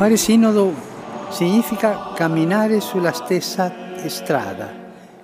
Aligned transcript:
Fare 0.00 0.16
sinodo 0.16 0.72
significa 1.28 2.14
camminare 2.14 2.80
sulla 2.80 3.12
stessa 3.12 3.70
strada, 4.08 4.72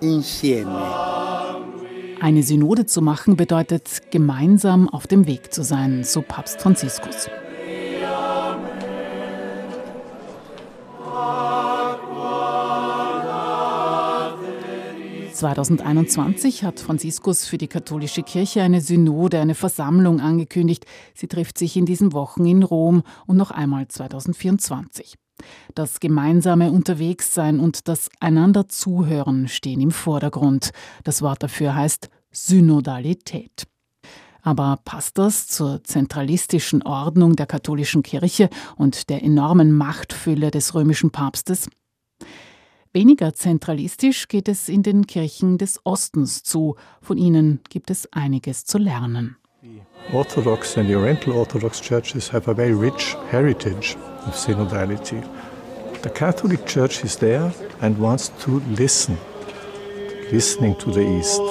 insieme. 0.00 0.78
Eine 2.20 2.42
Synode 2.42 2.84
zu 2.84 3.00
machen 3.00 3.36
bedeutet, 3.36 4.02
gemeinsam 4.10 4.86
auf 4.90 5.06
dem 5.06 5.26
Weg 5.26 5.50
zu 5.50 5.62
sein, 5.62 6.04
so 6.04 6.20
Papst 6.20 6.60
Franziskus. 6.60 7.30
2021 15.36 16.64
hat 16.64 16.80
Franziskus 16.80 17.44
für 17.44 17.58
die 17.58 17.68
katholische 17.68 18.22
Kirche 18.22 18.62
eine 18.62 18.80
Synode, 18.80 19.38
eine 19.38 19.54
Versammlung 19.54 20.20
angekündigt. 20.20 20.86
Sie 21.14 21.28
trifft 21.28 21.58
sich 21.58 21.76
in 21.76 21.84
diesen 21.84 22.14
Wochen 22.14 22.46
in 22.46 22.62
Rom 22.62 23.02
und 23.26 23.36
noch 23.36 23.50
einmal 23.50 23.86
2024. 23.86 25.16
Das 25.74 26.00
gemeinsame 26.00 26.72
Unterwegssein 26.72 27.60
und 27.60 27.86
das 27.86 28.08
einander 28.18 28.68
Zuhören 28.68 29.48
stehen 29.48 29.82
im 29.82 29.90
Vordergrund. 29.90 30.70
Das 31.04 31.20
Wort 31.20 31.42
dafür 31.42 31.74
heißt 31.74 32.08
Synodalität. 32.30 33.66
Aber 34.40 34.78
passt 34.84 35.18
das 35.18 35.48
zur 35.48 35.84
zentralistischen 35.84 36.82
Ordnung 36.82 37.36
der 37.36 37.46
katholischen 37.46 38.02
Kirche 38.02 38.48
und 38.76 39.10
der 39.10 39.22
enormen 39.22 39.72
Machtfülle 39.72 40.50
des 40.50 40.74
römischen 40.74 41.10
Papstes? 41.10 41.68
Weniger 42.96 43.34
zentralistisch 43.34 44.26
geht 44.26 44.48
es 44.48 44.70
in 44.70 44.82
den 44.82 45.06
Kirchen 45.06 45.58
des 45.58 45.78
Ostens 45.84 46.42
zu. 46.42 46.76
Von 47.02 47.18
ihnen 47.18 47.60
gibt 47.68 47.90
es 47.90 48.10
einiges 48.10 48.64
zu 48.64 48.78
lernen. 48.78 49.36
Orthodox 50.14 50.78
and 50.78 50.88
Oriental 50.88 51.34
Orthodox 51.34 51.78
churches 51.78 52.32
have 52.32 52.50
a 52.50 52.54
very 52.54 52.72
rich 52.72 53.14
heritage 53.30 53.98
of 54.26 54.34
synodality. 54.34 55.22
The 56.04 56.08
Catholic 56.08 56.64
Church 56.64 57.04
is 57.04 57.18
there 57.18 57.52
and 57.82 57.98
wants 58.00 58.32
to 58.46 58.62
listen, 58.78 59.18
listening 60.32 60.74
to 60.78 60.90
the 60.90 61.02
East. 61.02 61.42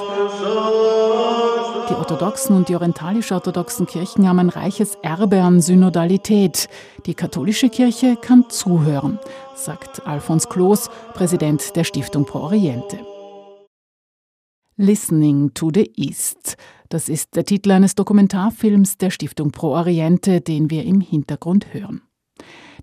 Die 1.90 1.94
orthodoxen 1.94 2.56
und 2.56 2.68
die 2.68 2.76
orientalisch-orthodoxen 2.76 3.86
Kirchen 3.86 4.28
haben 4.28 4.40
ein 4.40 4.50
reiches 4.50 4.96
Erbe 5.04 5.44
an 5.44 5.62
Synodalität. 5.62 6.68
Die 7.06 7.14
katholische 7.14 7.70
Kirche 7.70 8.16
kann 8.16 8.50
zuhören, 8.50 9.20
sagt 9.56 10.08
Alfons 10.08 10.50
Kloß, 10.50 10.90
Präsident 11.14 11.76
der 11.76 11.84
Stiftung 11.84 12.26
Pro 12.26 12.40
Oriente. 12.40 12.98
Listening 14.78 15.54
to 15.54 15.70
the 15.72 15.92
East. 15.96 16.58
Das 16.90 17.08
ist 17.08 17.36
der 17.36 17.46
Titel 17.46 17.72
eines 17.72 17.94
Dokumentarfilms 17.94 18.98
der 18.98 19.12
Stiftung 19.12 19.52
Pro 19.52 19.76
Oriente, 19.76 20.42
den 20.42 20.72
wir 20.72 20.86
im 20.86 21.02
Hintergrund 21.02 21.72
hören. 21.72 22.02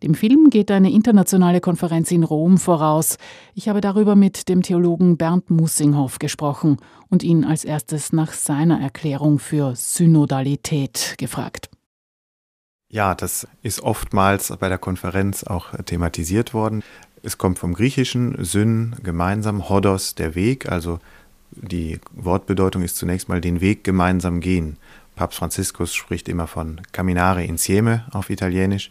Dem 0.03 0.15
Film 0.15 0.51
geht 0.51 0.73
eine 0.73 0.91
internationale 0.91 1.61
Konferenz 1.61 2.11
in 2.11 2.25
Rom 2.25 2.59
voraus. 2.59 3.19
Ich 3.55 3.69
habe 3.69 3.81
darüber 3.81 4.17
mit 4.17 4.49
dem 4.49 4.63
Theologen 4.63 5.17
Bernd 5.17 5.49
Mussinghoff 5.49 6.19
gesprochen 6.19 6.79
und 7.09 7.23
ihn 7.23 7.45
als 7.45 7.65
erstes 7.65 8.13
nach 8.13 8.33
seiner 8.33 8.81
Erklärung 8.81 9.39
für 9.39 9.77
Synodalität 9.77 11.15
gefragt. 11.19 11.71
Ja, 12.89 13.15
das 13.15 13.47
ist 13.63 13.81
oftmals 13.81 14.53
bei 14.59 14.69
der 14.69 14.79
Konferenz 14.79 15.45
auch 15.45 15.73
thematisiert 15.87 16.53
worden. 16.53 16.83
Es 17.23 17.39
kommt 17.39 17.61
vom 17.61 17.73
Griechischen 17.73 18.45
Syn, 18.45 18.97
gemeinsam, 19.05 19.69
Hodos, 19.69 20.17
der 20.17 20.35
Weg, 20.35 20.71
also 20.71 20.99
die 21.53 22.01
Wortbedeutung 22.13 22.83
ist 22.83 22.97
zunächst 22.97 23.29
mal 23.29 23.41
den 23.41 23.61
Weg 23.61 23.85
gemeinsam 23.85 24.41
gehen. 24.41 24.79
Papst 25.15 25.39
Franziskus 25.39 25.95
spricht 25.95 26.29
immer 26.29 26.49
von 26.49 26.81
Caminare 26.91 27.45
insieme 27.45 28.05
auf 28.11 28.31
Italienisch. 28.31 28.91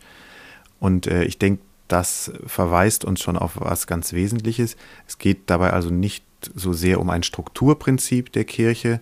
Und 0.82 1.08
äh, 1.08 1.24
ich 1.24 1.38
denke, 1.38 1.64
das 1.88 2.32
verweist 2.46 3.06
uns 3.06 3.22
schon 3.22 3.38
auf 3.38 3.54
was 3.56 3.86
ganz 3.86 4.14
Wesentliches. 4.14 4.76
Es 5.08 5.20
geht 5.20 5.50
dabei 5.50 5.74
also 5.74 5.92
nicht 5.92 6.26
so 6.56 6.74
sehr 6.74 7.00
um 7.00 7.10
ein 7.10 7.24
Strukturprinzip 7.24 8.32
der 8.32 8.46
Kirche 8.46 9.00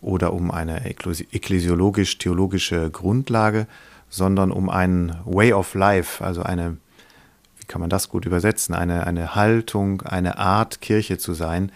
oder 0.00 0.32
um 0.32 0.50
eine 0.50 0.84
ekklesiologisch-theologische 0.84 2.90
Grundlage, 2.90 3.68
sondern 4.08 4.50
um 4.50 4.68
einen 4.68 5.16
Way 5.24 5.52
of 5.52 5.74
Life, 5.74 6.24
also 6.24 6.42
eine, 6.42 6.78
wie 7.58 7.66
kann 7.66 7.80
man 7.80 7.90
das 7.90 8.08
gut 8.08 8.26
übersetzen, 8.26 8.74
eine, 8.74 9.06
eine 9.06 9.36
Haltung, 9.36 10.02
eine 10.02 10.38
Art 10.38 10.80
Kirche 10.80 11.18
zu 11.18 11.34
sein. 11.34 11.70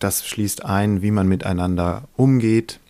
Das 0.00 0.26
schließt 0.26 0.64
ein, 0.64 1.02
wie 1.02 1.12
man 1.12 1.28
miteinander 1.28 2.08
umgeht, 2.16 2.80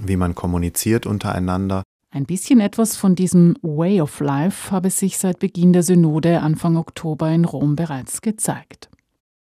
wie 0.00 0.16
man 0.16 0.36
kommuniziert 0.36 1.06
untereinander 1.06 1.82
ein 2.14 2.26
bisschen 2.26 2.60
etwas 2.60 2.96
von 2.96 3.16
diesem 3.16 3.56
Way 3.62 4.00
of 4.00 4.20
Life 4.20 4.70
habe 4.70 4.88
sich 4.90 5.18
seit 5.18 5.40
Beginn 5.40 5.72
der 5.72 5.82
Synode 5.82 6.40
Anfang 6.40 6.76
Oktober 6.76 7.28
in 7.30 7.44
Rom 7.44 7.74
bereits 7.74 8.22
gezeigt. 8.22 8.88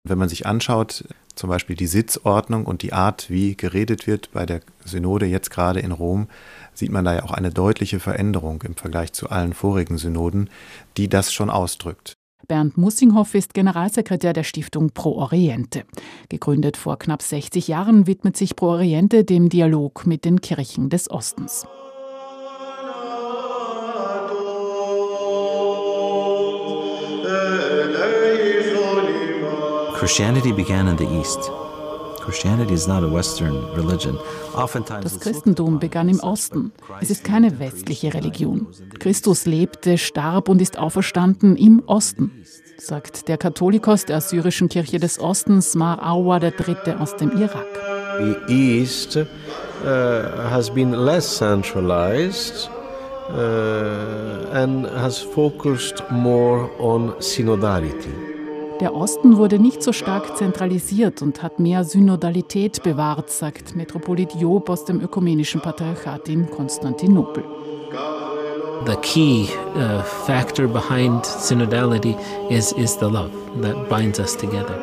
Wenn 0.02 0.16
man 0.16 0.30
sich 0.30 0.46
anschaut, 0.46 1.04
zum 1.34 1.50
Beispiel 1.50 1.76
die 1.76 1.86
Sitzordnung 1.86 2.64
und 2.64 2.80
die 2.80 2.94
Art, 2.94 3.28
wie 3.28 3.54
geredet 3.54 4.06
wird 4.06 4.32
bei 4.32 4.46
der 4.46 4.60
Synode 4.82 5.26
jetzt 5.26 5.50
gerade 5.50 5.80
in 5.80 5.92
Rom, 5.92 6.28
sieht 6.72 6.90
man 6.90 7.04
da 7.04 7.14
ja 7.14 7.22
auch 7.24 7.32
eine 7.32 7.50
deutliche 7.50 8.00
Veränderung 8.00 8.62
im 8.62 8.76
Vergleich 8.76 9.12
zu 9.12 9.28
allen 9.28 9.52
vorigen 9.52 9.98
Synoden, 9.98 10.48
die 10.96 11.08
das 11.08 11.34
schon 11.34 11.50
ausdrückt. 11.50 12.14
Bernd 12.48 12.78
Mussinghoff 12.78 13.34
ist 13.34 13.52
Generalsekretär 13.52 14.32
der 14.32 14.44
Stiftung 14.44 14.90
Pro 14.90 15.16
Oriente. 15.16 15.84
Gegründet 16.30 16.78
vor 16.78 16.98
knapp 16.98 17.20
60 17.20 17.68
Jahren 17.68 18.06
widmet 18.06 18.38
sich 18.38 18.56
Pro 18.56 18.68
Oriente 18.68 19.24
dem 19.24 19.50
Dialog 19.50 20.06
mit 20.06 20.24
den 20.24 20.40
Kirchen 20.40 20.88
des 20.88 21.10
Ostens. 21.10 21.66
Christianity 30.04 30.52
began 30.52 30.86
in 30.86 30.98
the 30.98 31.06
East. 31.18 31.50
Das 35.02 35.20
Christentum 35.20 35.78
begann 35.78 36.10
im 36.10 36.20
Osten. 36.20 36.72
Es 37.00 37.08
ist 37.08 37.24
keine 37.24 37.58
westliche 37.58 38.12
Religion. 38.12 38.66
Christus 38.98 39.46
lebte, 39.46 39.96
starb 39.96 40.50
und 40.50 40.60
ist 40.60 40.78
auferstanden 40.78 41.56
im 41.56 41.82
Osten, 41.86 42.44
sagt 42.76 43.28
der 43.28 43.38
Katholikos 43.38 44.04
der 44.04 44.18
assyrischen 44.18 44.68
Kirche 44.68 44.98
des 44.98 45.18
Ostens, 45.18 45.74
Mar 45.74 46.02
Awa 46.02 46.38
III. 46.38 46.96
aus 46.98 47.16
dem 47.16 47.30
Irak. 47.38 47.64
The 48.18 48.52
East 48.52 49.16
uh, 49.16 49.24
has 50.50 50.68
been 50.68 50.92
less 50.92 51.24
centralized 51.24 52.68
uh, 53.30 54.52
and 54.52 54.86
has 54.86 55.16
focused 55.16 56.04
more 56.10 56.68
on 56.78 57.14
synodality. 57.20 58.33
Der 58.84 58.94
Osten 58.94 59.38
wurde 59.38 59.58
nicht 59.58 59.82
so 59.82 59.94
stark 59.94 60.36
zentralisiert 60.36 61.22
und 61.22 61.42
hat 61.42 61.58
mehr 61.58 61.84
Synodalität 61.84 62.82
bewahrt, 62.82 63.30
sagt 63.30 63.74
Metropolit 63.74 64.34
Job 64.34 64.68
aus 64.68 64.84
dem 64.84 65.00
ökumenischen 65.00 65.62
Patriarchat 65.62 66.28
in 66.28 66.50
Konstantinopel. 66.50 67.42
The 68.84 68.96
key 68.96 69.48
uh, 69.74 70.02
factor 70.26 70.68
behind 70.68 71.24
synodality 71.24 72.14
is, 72.50 72.72
is 72.72 72.94
the 72.98 73.06
love 73.06 73.30
that 73.62 73.88
binds 73.88 74.20
us 74.20 74.36
together. 74.36 74.78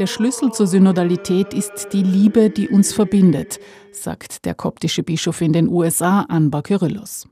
Der 0.00 0.08
Schlüssel 0.08 0.50
zur 0.50 0.66
Synodalität 0.66 1.54
ist 1.54 1.90
die 1.92 2.02
Liebe, 2.02 2.50
die 2.50 2.68
uns 2.68 2.92
verbindet, 2.92 3.60
sagt 3.92 4.44
der 4.46 4.56
koptische 4.56 5.04
Bischof 5.04 5.40
in 5.42 5.52
den 5.52 5.68
USA, 5.68 6.22
Anbar 6.22 6.64
Kyrillos. 6.64 7.28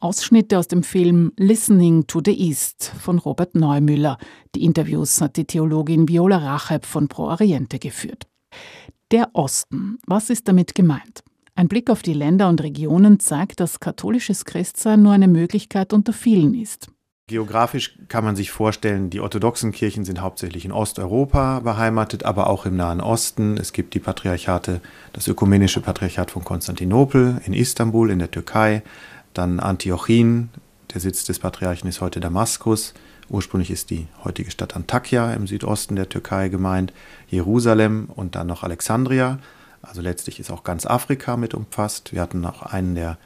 Ausschnitte 0.00 0.58
aus 0.58 0.66
dem 0.66 0.82
Film 0.82 1.32
Listening 1.36 2.06
to 2.06 2.22
the 2.24 2.32
East 2.32 2.90
von 2.98 3.18
Robert 3.18 3.54
Neumüller. 3.54 4.16
Die 4.54 4.64
Interviews 4.64 5.20
hat 5.20 5.36
die 5.36 5.44
Theologin 5.44 6.08
Viola 6.08 6.38
Racheb 6.38 6.86
von 6.86 7.08
Pro 7.08 7.24
Oriente 7.24 7.78
geführt. 7.78 8.26
Der 9.10 9.28
Osten, 9.34 9.98
was 10.06 10.30
ist 10.30 10.48
damit 10.48 10.74
gemeint? 10.74 11.22
Ein 11.54 11.68
Blick 11.68 11.90
auf 11.90 12.00
die 12.00 12.14
Länder 12.14 12.48
und 12.48 12.62
Regionen 12.62 13.20
zeigt, 13.20 13.60
dass 13.60 13.80
katholisches 13.80 14.46
Christsein 14.46 15.02
nur 15.02 15.12
eine 15.12 15.28
Möglichkeit 15.28 15.92
unter 15.92 16.14
vielen 16.14 16.54
ist. 16.54 16.90
Geografisch 17.26 17.98
kann 18.08 18.24
man 18.24 18.34
sich 18.34 18.50
vorstellen, 18.50 19.10
die 19.10 19.20
orthodoxen 19.20 19.70
Kirchen 19.70 20.04
sind 20.04 20.20
hauptsächlich 20.20 20.64
in 20.64 20.72
Osteuropa 20.72 21.60
beheimatet, 21.60 22.24
aber 22.24 22.48
auch 22.48 22.64
im 22.66 22.74
Nahen 22.74 23.00
Osten. 23.00 23.56
Es 23.58 23.72
gibt 23.72 23.92
die 23.94 24.00
Patriarchate, 24.00 24.80
das 25.12 25.28
ökumenische 25.28 25.80
Patriarchat 25.80 26.30
von 26.30 26.42
Konstantinopel 26.42 27.40
in 27.44 27.52
Istanbul 27.52 28.10
in 28.10 28.18
der 28.18 28.30
Türkei, 28.30 28.82
dann 29.34 29.60
Antiochin, 29.60 30.50
der 30.92 31.00
Sitz 31.00 31.24
des 31.24 31.38
Patriarchen 31.38 31.88
ist 31.88 32.00
heute 32.00 32.20
Damaskus. 32.20 32.94
Ursprünglich 33.28 33.70
ist 33.70 33.90
die 33.90 34.08
heutige 34.24 34.50
Stadt 34.50 34.74
Antakya 34.74 35.32
im 35.34 35.46
Südosten 35.46 35.94
der 35.94 36.08
Türkei 36.08 36.48
gemeint, 36.48 36.92
Jerusalem 37.28 38.08
und 38.14 38.34
dann 38.34 38.48
noch 38.48 38.64
Alexandria. 38.64 39.38
Also 39.82 40.02
letztlich 40.02 40.40
ist 40.40 40.50
auch 40.50 40.64
ganz 40.64 40.84
Afrika 40.84 41.36
mit 41.36 41.54
umfasst. 41.54 42.12
Wir 42.12 42.20
hatten 42.20 42.44
auch 42.44 42.62
einen 42.62 42.96
der 42.96 43.18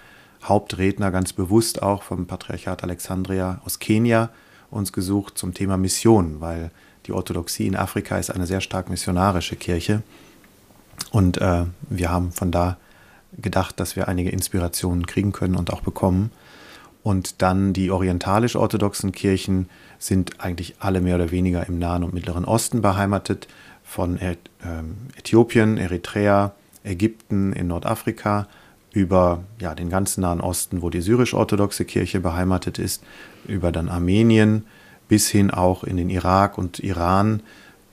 Hauptredner 0.44 1.10
ganz 1.10 1.32
bewusst 1.32 1.82
auch 1.82 2.02
vom 2.02 2.26
Patriarchat 2.26 2.82
Alexandria 2.82 3.60
aus 3.64 3.78
Kenia 3.78 4.30
uns 4.70 4.92
gesucht 4.92 5.38
zum 5.38 5.54
Thema 5.54 5.76
Mission, 5.76 6.40
weil 6.40 6.70
die 7.06 7.12
Orthodoxie 7.12 7.66
in 7.66 7.76
Afrika 7.76 8.18
ist 8.18 8.30
eine 8.30 8.46
sehr 8.46 8.60
stark 8.60 8.90
missionarische 8.90 9.56
Kirche. 9.56 10.02
Und 11.10 11.38
äh, 11.38 11.64
wir 11.88 12.10
haben 12.10 12.32
von 12.32 12.50
da 12.50 12.76
gedacht, 13.38 13.80
dass 13.80 13.96
wir 13.96 14.08
einige 14.08 14.30
Inspirationen 14.30 15.06
kriegen 15.06 15.32
können 15.32 15.56
und 15.56 15.72
auch 15.72 15.80
bekommen. 15.80 16.30
Und 17.02 17.42
dann 17.42 17.72
die 17.74 17.90
orientalisch-orthodoxen 17.90 19.12
Kirchen 19.12 19.68
sind 19.98 20.40
eigentlich 20.40 20.76
alle 20.78 21.00
mehr 21.00 21.16
oder 21.16 21.30
weniger 21.30 21.66
im 21.68 21.78
Nahen 21.78 22.02
und 22.02 22.14
Mittleren 22.14 22.44
Osten 22.44 22.80
beheimatet, 22.80 23.46
von 23.84 24.18
ähm, 24.20 24.96
Äthiopien, 25.16 25.76
Eritrea, 25.76 26.52
Ägypten 26.82 27.52
in 27.52 27.68
Nordafrika 27.68 28.48
über 28.92 29.44
ja, 29.60 29.74
den 29.74 29.90
ganzen 29.90 30.22
Nahen 30.22 30.40
Osten, 30.40 30.80
wo 30.80 30.88
die 30.88 31.02
syrisch-orthodoxe 31.02 31.84
Kirche 31.84 32.20
beheimatet 32.20 32.78
ist, 32.78 33.02
über 33.46 33.72
dann 33.72 33.88
Armenien 33.88 34.64
bis 35.08 35.28
hin 35.28 35.50
auch 35.50 35.84
in 35.84 35.96
den 35.96 36.08
Irak 36.08 36.56
und 36.56 36.78
Iran, 36.78 37.42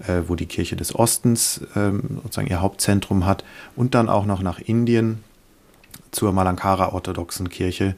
äh, 0.08 0.22
wo 0.28 0.36
die 0.36 0.46
Kirche 0.46 0.76
des 0.76 0.96
Ostens 0.96 1.62
äh, 1.76 1.92
sozusagen 2.24 2.48
ihr 2.48 2.62
Hauptzentrum 2.62 3.26
hat, 3.26 3.44
und 3.76 3.96
dann 3.96 4.10
auch 4.10 4.26
noch 4.26 4.42
nach 4.42 4.60
Indien 4.60 5.24
zur 6.12 6.32
Malankara-orthodoxen 6.34 7.50
Kirche, 7.50 7.96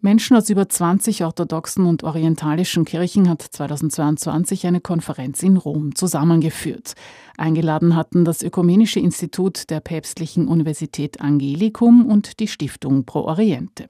Menschen 0.00 0.36
aus 0.36 0.48
über 0.48 0.68
20 0.68 1.24
orthodoxen 1.24 1.84
und 1.84 2.04
orientalischen 2.04 2.84
Kirchen 2.84 3.28
hat 3.28 3.42
2022 3.42 4.64
eine 4.66 4.80
Konferenz 4.80 5.42
in 5.42 5.56
Rom 5.56 5.96
zusammengeführt. 5.96 6.94
Eingeladen 7.36 7.96
hatten 7.96 8.24
das 8.24 8.42
Ökumenische 8.42 9.00
Institut 9.00 9.70
der 9.70 9.80
Päpstlichen 9.80 10.46
Universität 10.46 11.20
Angelicum 11.20 12.06
und 12.06 12.38
die 12.38 12.46
Stiftung 12.46 13.06
Pro 13.06 13.22
Oriente. 13.22 13.86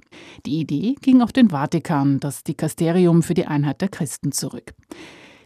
Die 0.46 0.61
Idee 0.61 0.94
ging 1.02 1.20
auf 1.20 1.32
den 1.32 1.50
Vatikan, 1.50 2.20
das 2.20 2.43
Dikasterium 2.43 3.23
für 3.23 3.35
die 3.35 3.46
Einheit 3.46 3.82
der 3.82 3.88
Christen, 3.88 4.32
zurück. 4.32 4.73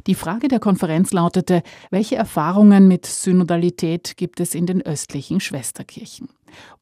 Die 0.06 0.14
Frage 0.14 0.49
der 0.49 0.58
Konferenz 0.58 1.12
lautete, 1.12 1.62
welche 1.90 2.16
Erfahrungen 2.16 2.88
mit 2.88 3.06
Synodalität 3.06 4.16
gibt 4.16 4.40
es 4.40 4.54
in 4.54 4.66
den 4.66 4.82
östlichen 4.82 5.40
Schwesterkirchen? 5.40 6.28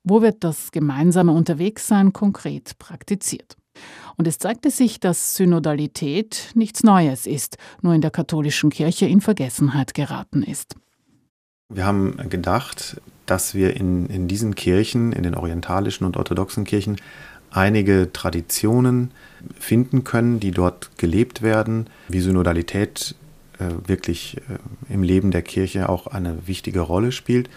Wo 0.02 0.22
wird 0.22 0.42
das 0.42 0.72
gemeinsame 0.72 1.32
Unterwegssein 1.32 2.12
konkret 2.12 2.78
praktiziert? 2.78 3.56
Und 4.16 4.26
es 4.26 4.38
zeigte 4.38 4.70
sich, 4.70 5.00
dass 5.00 5.36
Synodalität 5.36 6.50
nichts 6.54 6.82
Neues 6.82 7.26
ist, 7.26 7.56
nur 7.82 7.94
in 7.94 8.00
der 8.00 8.10
katholischen 8.10 8.70
Kirche 8.70 9.06
in 9.06 9.20
Vergessenheit 9.20 9.94
geraten 9.94 10.42
ist. 10.42 10.76
Wir 11.68 11.84
haben 11.86 12.16
gedacht, 12.28 13.00
dass 13.26 13.54
wir 13.54 13.76
in, 13.76 14.06
in 14.06 14.28
diesen 14.28 14.54
Kirchen, 14.54 15.12
in 15.12 15.22
den 15.22 15.34
orientalischen 15.34 16.04
und 16.04 16.16
orthodoxen 16.16 16.64
Kirchen, 16.64 16.96
einige 17.50 18.12
Traditionen 18.12 19.10
finden 19.58 20.04
können, 20.04 20.40
die 20.40 20.50
dort 20.50 20.90
gelebt 20.98 21.42
werden, 21.42 21.88
wie 22.08 22.20
Synodalität 22.20 23.14
äh, 23.58 23.88
wirklich 23.88 24.36
äh, 24.36 24.92
im 24.92 25.02
Leben 25.02 25.30
der 25.30 25.42
Kirche 25.42 25.88
auch 25.88 26.06
eine 26.06 26.46
wichtige 26.46 26.80
Rolle 26.80 27.12
spielt. 27.12 27.48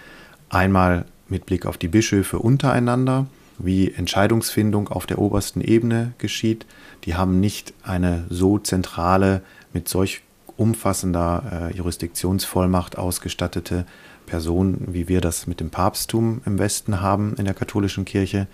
Einmal 0.50 1.06
mit 1.28 1.46
Blick 1.46 1.66
auf 1.66 1.78
die 1.78 1.88
Bischöfe 1.88 2.40
untereinander, 2.40 3.28
wie 3.58 3.92
Entscheidungsfindung 3.92 4.90
auf 4.90 5.06
der 5.06 5.20
obersten 5.20 5.62
Ebene 5.62 6.14
geschieht. 6.18 6.66
Die 7.06 7.16
haben 7.16 7.40
nicht 7.40 7.74
eine 7.84 8.26
so 8.30 8.60
zentrale, 8.60 9.42
mit 9.74 9.90
solch 9.90 10.22
umfassender 10.56 11.70
äh, 11.72 11.76
Jurisdiktionsvollmacht 11.76 12.98
ausgestattete 12.98 13.86
Person, 14.26 14.78
wie 14.88 15.08
wir 15.08 15.20
das 15.20 15.48
mit 15.48 15.60
dem 15.60 15.70
Papsttum 15.70 16.42
im 16.46 16.60
Westen 16.60 17.02
haben 17.02 17.36
in 17.38 17.46
der 17.46 17.54
katholischen 17.54 18.06
Kirche, 18.06 18.48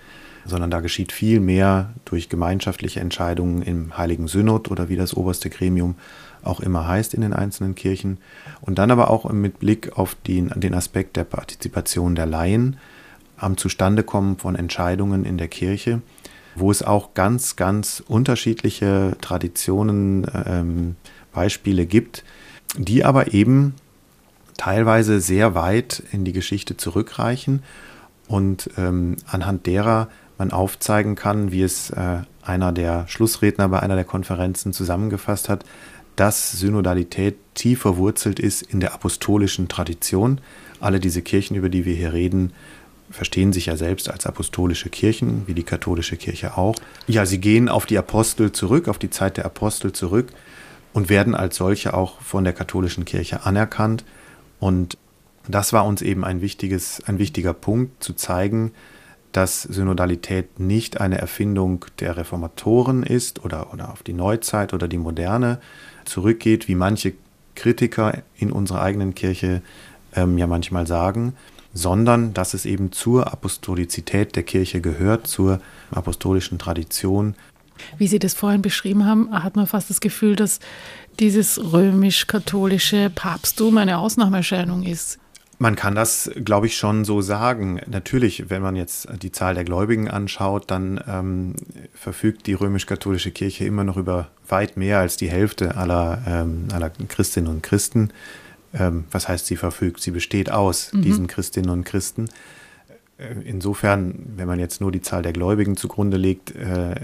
sondern 0.46 0.72
da 0.72 0.80
geschieht 0.80 1.12
viel 1.12 1.40
mehr 1.40 1.94
durch 2.06 2.30
gemeinschaftliche 2.30 3.00
Entscheidungen 3.00 3.62
im 3.62 3.98
Heiligen 3.98 4.28
Synod 4.28 4.72
oder 4.72 4.90
wie 4.90 4.96
das 4.96 5.14
oberste 5.14 5.50
Gremium 5.50 5.96
auch 6.44 6.60
immer 6.60 6.88
heißt 6.88 7.14
in 7.14 7.22
den 7.22 7.34
einzelnen 7.34 7.76
Kirchen. 7.76 8.18
Und 8.62 8.80
dann 8.80 8.92
aber 8.92 9.10
auch 9.10 9.30
mit 9.32 9.60
Blick 9.60 9.98
auf 9.98 10.16
den, 10.16 10.50
den 10.56 10.74
Aspekt 10.74 11.18
der 11.18 11.26
Partizipation 11.26 12.16
der 12.16 12.26
Laien, 12.26 12.78
am 13.38 13.58
Zustandekommen 13.58 14.38
von 14.38 14.56
Entscheidungen 14.56 15.26
in 15.26 15.38
der 15.38 15.48
Kirche, 15.48 16.02
wo 16.56 16.72
es 16.72 16.84
auch 16.84 17.14
ganz, 17.14 17.56
ganz 17.56 18.04
unterschiedliche 18.06 19.16
Traditionen, 19.22 20.28
ähm, 20.46 20.96
Beispiele 21.32 21.86
gibt, 21.86 22.24
die 22.78 23.06
aber 23.06 23.34
eben 23.34 23.76
teilweise 24.58 25.22
sehr 25.22 25.56
weit 25.56 26.04
in 26.12 26.26
die 26.26 26.34
Geschichte 26.34 26.76
zurückreichen 26.76 27.64
und 28.28 28.70
ähm, 28.78 29.16
anhand 29.26 29.66
derer 29.66 30.10
man 30.40 30.52
aufzeigen 30.52 31.16
kann, 31.16 31.52
wie 31.52 31.62
es 31.62 31.92
äh, 31.92 32.22
einer 32.42 32.72
der 32.72 33.08
Schlussredner 33.08 33.70
bei 33.70 33.82
einer 33.82 33.96
der 33.96 34.06
Konferenzen 34.06 34.74
zusammengefasst 34.74 35.50
hat, 35.50 35.66
dass 36.16 36.52
Synodalität 36.54 37.36
tief 37.54 37.82
verwurzelt 37.82 38.40
ist 38.40 38.62
in 38.62 38.80
der 38.80 38.94
apostolischen 38.94 39.68
Tradition. 39.68 40.42
Alle 40.80 41.00
diese 41.00 41.22
Kirchen, 41.22 41.56
über 41.56 41.70
die 41.70 41.86
wir 41.86 41.94
hier 41.94 42.14
reden, 42.14 42.54
verstehen 43.12 43.54
sich 43.54 43.68
ja 43.68 43.76
selbst 43.76 44.10
als 44.10 44.26
apostolische 44.26 44.90
Kirchen, 44.90 45.44
wie 45.46 45.54
die 45.54 45.64
katholische 45.64 46.18
Kirche 46.18 46.58
auch. 46.58 46.76
Ja, 47.08 47.26
sie 47.26 47.40
gehen 47.40 47.70
auf 47.70 47.86
die 47.86 47.98
Apostel 47.98 48.52
zurück, 48.52 48.88
auf 48.88 48.98
die 48.98 49.10
Zeit 49.10 49.38
der 49.38 49.46
Apostel 49.46 49.92
zurück 49.92 50.32
und 50.94 51.10
werden 51.10 51.36
als 51.36 51.58
solche 51.58 51.94
auch 51.94 52.22
von 52.22 52.44
der 52.44 52.54
katholischen 52.54 53.06
Kirche 53.06 53.46
anerkannt. 53.46 54.06
Und 54.60 54.98
das 55.48 55.74
war 55.74 55.86
uns 55.86 56.02
eben 56.02 56.24
ein, 56.24 56.42
wichtiges, 56.42 57.02
ein 57.06 57.18
wichtiger 57.18 57.54
Punkt, 57.54 58.04
zu 58.04 58.14
zeigen, 58.14 58.72
dass 59.32 59.62
Synodalität 59.64 60.60
nicht 60.60 61.00
eine 61.00 61.18
Erfindung 61.18 61.86
der 62.00 62.18
Reformatoren 62.18 63.04
ist 63.04 63.44
oder, 63.46 63.74
oder 63.74 63.92
auf 63.92 64.04
die 64.04 64.14
Neuzeit 64.14 64.74
oder 64.74 64.88
die 64.88 64.98
Moderne 64.98 65.60
zurückgeht, 66.06 66.68
wie 66.68 66.76
manche 66.76 67.14
Kritiker 67.56 68.24
in 68.38 68.52
unserer 68.52 68.82
eigenen 68.82 69.16
Kirche 69.16 69.62
ähm, 70.16 70.38
ja 70.38 70.48
manchmal 70.48 70.88
sagen, 70.88 71.34
sondern 71.74 72.34
dass 72.34 72.54
es 72.54 72.66
eben 72.66 72.92
zur 72.92 73.32
Apostolizität 73.32 74.36
der 74.36 74.44
Kirche 74.44 74.82
gehört, 74.82 75.28
zur 75.28 75.62
apostolischen 75.92 76.58
Tradition. 76.58 77.36
Wie 77.98 78.08
Sie 78.08 78.20
das 78.20 78.34
vorhin 78.34 78.62
beschrieben 78.62 79.06
haben, 79.06 79.32
hat 79.32 79.56
man 79.56 79.68
fast 79.68 79.90
das 79.90 80.02
Gefühl, 80.02 80.36
dass 80.36 80.60
dieses 81.20 81.60
römisch-katholische 81.72 83.12
Papsttum 83.14 83.78
eine 83.78 84.00
Ausnahmeerscheinung 84.00 84.84
ist. 84.84 85.20
Man 85.62 85.76
kann 85.76 85.94
das, 85.94 86.32
glaube 86.44 86.68
ich, 86.68 86.78
schon 86.78 87.04
so 87.06 87.22
sagen. 87.22 87.82
Natürlich, 87.86 88.50
wenn 88.50 88.62
man 88.62 88.76
jetzt 88.76 89.10
die 89.22 89.32
Zahl 89.32 89.56
der 89.56 89.66
Gläubigen 89.66 90.10
anschaut, 90.10 90.72
dann 90.72 91.04
ähm, 91.08 91.54
verfügt 91.94 92.48
die 92.48 92.54
römisch-katholische 92.54 93.32
Kirche 93.32 93.66
immer 93.66 93.84
noch 93.84 93.98
über 93.98 94.30
weit 94.48 94.78
mehr 94.78 95.00
als 95.00 95.18
die 95.18 95.30
Hälfte 95.30 95.76
aller, 95.76 96.24
ähm, 96.26 96.70
aller 96.72 96.90
Christinnen 96.90 97.52
und 97.52 97.62
Christen 97.62 98.12
ähm, 98.74 99.06
was 99.12 99.28
heißt 99.28 99.46
sie 99.48 99.56
verfügt? 99.56 100.02
Sie 100.02 100.12
besteht 100.12 100.52
aus 100.52 100.94
mhm. 100.94 101.02
diesen 101.02 101.28
Christinnen 101.28 101.70
und 101.70 101.86
Christen. 101.86 102.30
Äh, 103.18 103.36
insofern, 103.44 104.16
wenn 104.36 104.48
man 104.48 104.60
jetzt 104.60 104.82
nur 104.82 104.92
die 104.92 105.02
Zahl 105.02 105.24
der 105.24 105.34
Gläubigen 105.34 105.78
zugrunde 105.78 106.18
legt, 106.18 106.56
äh, 106.56 106.96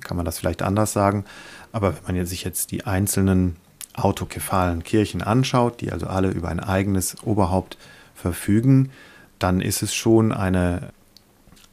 kann 0.00 0.16
man 0.16 0.24
das 0.24 0.38
vielleicht 0.38 0.62
anders 0.62 0.92
sagen. 0.92 1.24
Aber 1.72 1.94
wenn 2.06 2.16
man 2.16 2.26
sich 2.26 2.44
jetzt 2.44 2.70
die 2.70 2.84
einzelnen 2.84 3.56
autokephalen 3.94 4.82
Kirchen 4.82 5.22
anschaut, 5.22 5.80
die 5.80 5.92
also 5.92 6.06
alle 6.06 6.30
über 6.30 6.48
ein 6.48 6.60
eigenes 6.60 7.16
Oberhaupt 7.24 7.76
verfügen, 8.14 8.90
dann 9.38 9.60
ist 9.60 9.82
es 9.82 9.94
schon 9.94 10.32
eine, 10.32 10.90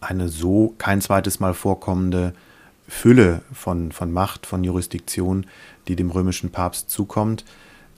eine 0.02 0.30
so 0.30 0.74
kein 0.78 1.02
zweites 1.02 1.40
Mal 1.40 1.54
vorkommende 1.54 2.34
Fülle 2.88 3.42
von, 3.54 3.92
von 3.92 4.12
Macht, 4.12 4.46
von 4.46 4.64
Jurisdiktion, 4.64 5.46
die 5.88 5.96
dem 5.96 6.12
römischen 6.12 6.52
Papst 6.52 6.90
zukommt 6.90 7.46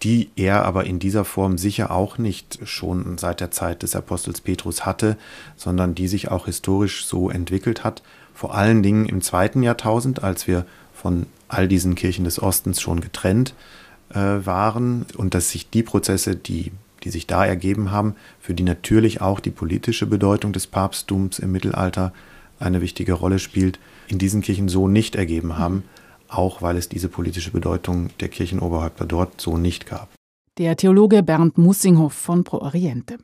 die 0.03 0.31
er 0.35 0.65
aber 0.65 0.85
in 0.85 0.99
dieser 0.99 1.25
Form 1.25 1.57
sicher 1.57 1.91
auch 1.91 2.17
nicht 2.17 2.59
schon 2.63 3.17
seit 3.17 3.39
der 3.39 3.51
Zeit 3.51 3.83
des 3.83 3.95
Apostels 3.95 4.41
Petrus 4.41 4.85
hatte, 4.85 5.17
sondern 5.55 5.93
die 5.95 6.07
sich 6.07 6.31
auch 6.31 6.45
historisch 6.45 7.05
so 7.05 7.29
entwickelt 7.29 7.83
hat, 7.83 8.01
vor 8.33 8.55
allen 8.55 8.81
Dingen 8.81 9.05
im 9.05 9.21
zweiten 9.21 9.61
Jahrtausend, 9.61 10.23
als 10.23 10.47
wir 10.47 10.65
von 10.93 11.27
all 11.47 11.67
diesen 11.67 11.95
Kirchen 11.95 12.25
des 12.25 12.41
Ostens 12.41 12.81
schon 12.81 13.01
getrennt 13.01 13.51
äh, 13.51 13.80
waren 14.13 15.05
und 15.17 15.33
dass 15.33 15.49
sich 15.49 15.69
die 15.69 15.83
Prozesse, 15.83 16.35
die, 16.35 16.71
die 17.03 17.09
sich 17.09 17.27
da 17.27 17.45
ergeben 17.45 17.91
haben, 17.91 18.15
für 18.39 18.53
die 18.53 18.63
natürlich 18.63 19.21
auch 19.21 19.39
die 19.39 19.51
politische 19.51 20.05
Bedeutung 20.05 20.53
des 20.53 20.67
Papsttums 20.67 21.39
im 21.39 21.51
Mittelalter 21.51 22.13
eine 22.59 22.81
wichtige 22.81 23.13
Rolle 23.13 23.39
spielt, 23.39 23.79
in 24.07 24.17
diesen 24.17 24.41
Kirchen 24.41 24.69
so 24.69 24.87
nicht 24.87 25.15
ergeben 25.15 25.57
haben 25.57 25.83
auch 26.31 26.61
weil 26.61 26.77
es 26.77 26.89
diese 26.89 27.09
politische 27.09 27.51
Bedeutung 27.51 28.09
der 28.19 28.29
Kirchenoberhäupter 28.29 29.05
dort 29.05 29.39
so 29.39 29.57
nicht 29.57 29.85
gab. 29.85 30.09
Der 30.57 30.75
Theologe 30.75 31.23
Bernd 31.23 31.57
Mussinghoff 31.57 32.13
von 32.13 32.43
Pro 32.43 32.57
Oriente. 32.57 33.17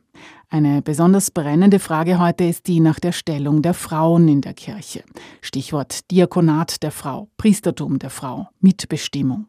Eine 0.48 0.80
besonders 0.82 1.30
brennende 1.30 1.78
Frage 1.78 2.18
heute 2.18 2.44
ist 2.44 2.66
die 2.66 2.80
nach 2.80 2.98
der 2.98 3.12
Stellung 3.12 3.60
der 3.60 3.74
Frauen 3.74 4.28
in 4.28 4.40
der 4.40 4.54
Kirche. 4.54 5.04
Stichwort 5.40 6.10
Diakonat 6.10 6.82
der 6.82 6.90
Frau, 6.90 7.28
Priestertum 7.36 7.98
der 7.98 8.10
Frau, 8.10 8.48
Mitbestimmung. 8.60 9.46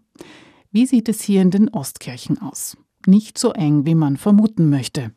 Wie 0.72 0.86
sieht 0.86 1.10
es 1.10 1.24
hier 1.24 1.42
in 1.42 1.50
den 1.50 1.70
Ostkirchen 1.70 2.40
aus? 2.40 2.78
Nicht 3.08 3.40
so 3.40 3.54
eng, 3.54 3.88
wie 3.88 3.96
man 3.96 4.18
vermuten 4.18 4.70
möchte. 4.70 5.12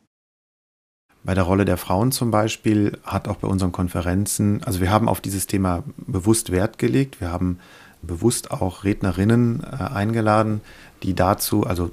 Bei 1.23 1.35
der 1.35 1.43
Rolle 1.43 1.63
der 1.63 1.77
Frauen 1.77 2.11
zum 2.11 2.31
Beispiel 2.31 2.97
hat 3.03 3.27
auch 3.27 3.35
bei 3.35 3.47
unseren 3.47 3.71
Konferenzen, 3.71 4.63
also 4.63 4.81
wir 4.81 4.89
haben 4.89 5.07
auf 5.07 5.21
dieses 5.21 5.45
Thema 5.45 5.83
bewusst 5.95 6.51
Wert 6.51 6.79
gelegt. 6.79 7.21
Wir 7.21 7.31
haben 7.31 7.59
bewusst 8.01 8.49
auch 8.49 8.83
Rednerinnen 8.83 9.61
äh, 9.63 9.75
eingeladen, 9.75 10.61
die 11.03 11.13
dazu, 11.13 11.67
also 11.67 11.91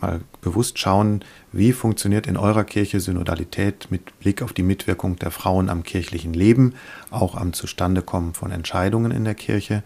mal 0.00 0.20
bewusst 0.40 0.78
schauen, 0.78 1.24
wie 1.50 1.72
funktioniert 1.72 2.28
in 2.28 2.36
eurer 2.36 2.62
Kirche 2.62 3.00
Synodalität 3.00 3.88
mit 3.90 4.16
Blick 4.20 4.42
auf 4.42 4.52
die 4.52 4.62
Mitwirkung 4.62 5.16
der 5.16 5.32
Frauen 5.32 5.70
am 5.70 5.82
kirchlichen 5.82 6.34
Leben, 6.34 6.74
auch 7.10 7.34
am 7.34 7.52
Zustandekommen 7.52 8.32
von 8.34 8.52
Entscheidungen 8.52 9.10
in 9.10 9.24
der 9.24 9.34
Kirche. 9.34 9.82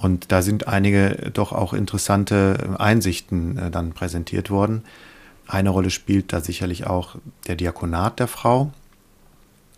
Und 0.00 0.32
da 0.32 0.40
sind 0.40 0.66
einige 0.66 1.30
doch 1.34 1.52
auch 1.52 1.74
interessante 1.74 2.74
Einsichten 2.78 3.58
äh, 3.58 3.70
dann 3.70 3.92
präsentiert 3.92 4.48
worden. 4.48 4.82
Eine 5.46 5.68
Rolle 5.68 5.90
spielt 5.90 6.32
da 6.32 6.40
sicherlich 6.40 6.86
auch 6.86 7.16
der 7.46 7.56
Diakonat 7.56 8.18
der 8.18 8.26
Frau. 8.26 8.72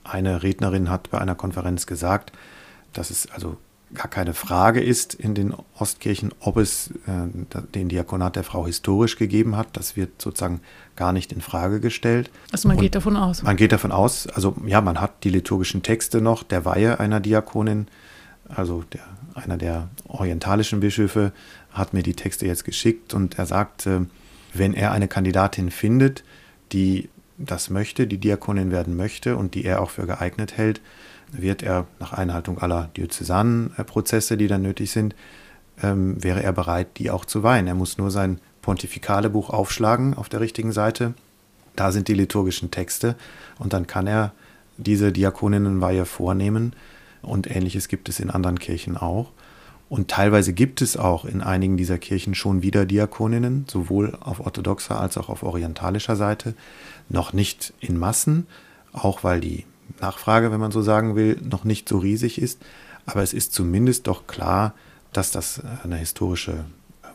Eine 0.04 0.44
Rednerin 0.44 0.90
hat 0.90 1.10
bei 1.10 1.18
einer 1.18 1.34
Konferenz 1.34 1.86
gesagt, 1.86 2.30
dass 2.92 3.10
es 3.10 3.32
also 3.32 3.56
gar 3.94 4.06
keine 4.06 4.32
Frage 4.32 4.80
ist 4.80 5.12
in 5.12 5.34
den 5.34 5.54
Ostkirchen, 5.76 6.32
ob 6.38 6.56
es 6.56 6.90
äh, 7.06 7.58
den 7.74 7.88
Diakonat 7.88 8.36
der 8.36 8.44
Frau 8.44 8.64
historisch 8.64 9.16
gegeben 9.16 9.56
hat. 9.56 9.68
Das 9.72 9.96
wird 9.96 10.22
sozusagen 10.22 10.60
gar 10.94 11.12
nicht 11.12 11.32
in 11.32 11.40
Frage 11.40 11.80
gestellt. 11.80 12.30
Also 12.52 12.68
man 12.68 12.76
Und 12.76 12.82
geht 12.84 12.94
davon 12.94 13.16
aus. 13.16 13.42
Man 13.42 13.56
geht 13.56 13.72
davon 13.72 13.90
aus, 13.90 14.28
also 14.28 14.54
ja, 14.66 14.80
man 14.80 15.00
hat 15.00 15.24
die 15.24 15.30
liturgischen 15.30 15.82
Texte 15.82 16.20
noch 16.20 16.44
der 16.44 16.64
Weihe 16.64 17.00
einer 17.00 17.18
Diakonin, 17.18 17.88
also 18.54 18.84
der, 18.92 19.02
einer 19.34 19.56
der 19.56 19.88
orientalischen 20.08 20.80
Bischöfe 20.80 21.32
hat 21.72 21.94
mir 21.94 22.02
die 22.02 22.14
Texte 22.14 22.46
jetzt 22.46 22.64
geschickt 22.64 23.14
und 23.14 23.38
er 23.38 23.46
sagt, 23.46 23.86
äh, 23.86 24.00
wenn 24.54 24.74
er 24.74 24.92
eine 24.92 25.08
Kandidatin 25.08 25.70
findet, 25.70 26.24
die 26.72 27.08
das 27.38 27.70
möchte, 27.70 28.06
die 28.06 28.18
Diakonin 28.18 28.70
werden 28.70 28.96
möchte 28.96 29.36
und 29.36 29.54
die 29.54 29.64
er 29.64 29.80
auch 29.80 29.90
für 29.90 30.06
geeignet 30.06 30.56
hält, 30.56 30.80
wird 31.32 31.62
er 31.62 31.86
nach 31.98 32.12
Einhaltung 32.12 32.58
aller 32.58 32.90
Diözesanprozesse, 32.96 34.36
die 34.36 34.48
dann 34.48 34.62
nötig 34.62 34.90
sind, 34.90 35.14
ähm, 35.82 36.22
wäre 36.22 36.42
er 36.42 36.52
bereit, 36.52 36.98
die 36.98 37.10
auch 37.10 37.24
zu 37.24 37.42
weihen. 37.42 37.66
Er 37.66 37.74
muss 37.74 37.98
nur 37.98 38.10
sein 38.10 38.38
Pontifikale-Buch 38.60 39.50
aufschlagen 39.50 40.14
auf 40.14 40.28
der 40.28 40.40
richtigen 40.40 40.72
Seite. 40.72 41.14
Da 41.74 41.90
sind 41.90 42.08
die 42.08 42.14
liturgischen 42.14 42.70
Texte 42.70 43.16
und 43.58 43.72
dann 43.72 43.86
kann 43.86 44.06
er 44.06 44.32
diese 44.76 45.10
Diakoninnenweihe 45.10 46.04
vornehmen. 46.04 46.74
Und 47.22 47.50
ähnliches 47.50 47.88
gibt 47.88 48.08
es 48.08 48.20
in 48.20 48.30
anderen 48.30 48.58
Kirchen 48.58 48.96
auch. 48.96 49.30
Und 49.88 50.08
teilweise 50.08 50.52
gibt 50.52 50.80
es 50.80 50.96
auch 50.96 51.24
in 51.24 51.42
einigen 51.42 51.76
dieser 51.76 51.98
Kirchen 51.98 52.34
schon 52.34 52.62
wieder 52.62 52.86
Diakoninnen, 52.86 53.66
sowohl 53.70 54.16
auf 54.20 54.40
orthodoxer 54.40 54.98
als 54.98 55.18
auch 55.18 55.28
auf 55.28 55.42
orientalischer 55.42 56.16
Seite. 56.16 56.54
Noch 57.08 57.32
nicht 57.32 57.74
in 57.80 57.98
Massen, 57.98 58.46
auch 58.92 59.22
weil 59.22 59.40
die 59.40 59.66
Nachfrage, 60.00 60.50
wenn 60.50 60.60
man 60.60 60.72
so 60.72 60.80
sagen 60.80 61.14
will, 61.14 61.38
noch 61.42 61.64
nicht 61.64 61.88
so 61.88 61.98
riesig 61.98 62.40
ist. 62.40 62.62
Aber 63.04 63.22
es 63.22 63.34
ist 63.34 63.52
zumindest 63.52 64.06
doch 64.06 64.26
klar, 64.26 64.74
dass 65.12 65.30
das 65.30 65.60
eine 65.84 65.96
historische 65.96 66.64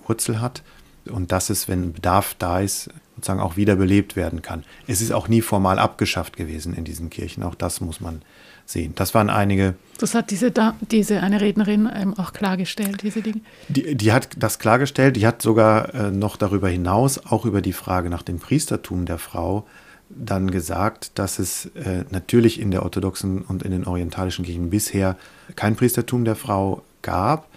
Wurzel 0.05 0.39
hat 0.39 0.61
und 1.09 1.31
dass 1.31 1.49
es, 1.49 1.67
wenn 1.67 1.93
Bedarf 1.93 2.35
da 2.37 2.59
ist, 2.59 2.89
sozusagen 3.17 3.39
auch 3.39 3.57
wiederbelebt 3.57 4.15
werden 4.15 4.41
kann. 4.41 4.63
Es 4.85 5.01
ist 5.01 5.11
auch 5.11 5.27
nie 5.27 5.41
formal 5.41 5.79
abgeschafft 5.79 6.37
gewesen 6.37 6.73
in 6.73 6.83
diesen 6.83 7.09
Kirchen. 7.09 7.43
Auch 7.43 7.55
das 7.55 7.81
muss 7.81 7.99
man 7.99 8.21
sehen. 8.65 8.93
Das 8.95 9.13
waren 9.13 9.29
einige. 9.29 9.73
Das 9.97 10.13
hat 10.13 10.29
diese, 10.29 10.53
diese 10.91 11.21
eine 11.21 11.41
Rednerin 11.41 11.87
auch 12.17 12.31
klargestellt, 12.31 13.01
diese 13.01 13.21
Dinge. 13.21 13.41
Die, 13.69 13.95
die 13.95 14.11
hat 14.11 14.29
das 14.37 14.59
klargestellt. 14.59 15.15
Die 15.15 15.25
hat 15.25 15.41
sogar 15.41 15.93
äh, 15.95 16.11
noch 16.11 16.37
darüber 16.37 16.69
hinaus 16.69 17.17
auch 17.25 17.45
über 17.45 17.61
die 17.61 17.73
Frage 17.73 18.09
nach 18.09 18.21
dem 18.21 18.39
Priestertum 18.39 19.05
der 19.05 19.17
Frau 19.17 19.65
dann 20.09 20.51
gesagt, 20.51 21.11
dass 21.15 21.39
es 21.39 21.65
äh, 21.75 22.05
natürlich 22.11 22.61
in 22.61 22.71
der 22.71 22.83
orthodoxen 22.83 23.41
und 23.41 23.63
in 23.63 23.71
den 23.71 23.85
orientalischen 23.85 24.45
Kirchen 24.45 24.69
bisher 24.69 25.17
kein 25.55 25.75
Priestertum 25.75 26.23
der 26.23 26.35
Frau 26.35 26.81
gab, 27.01 27.49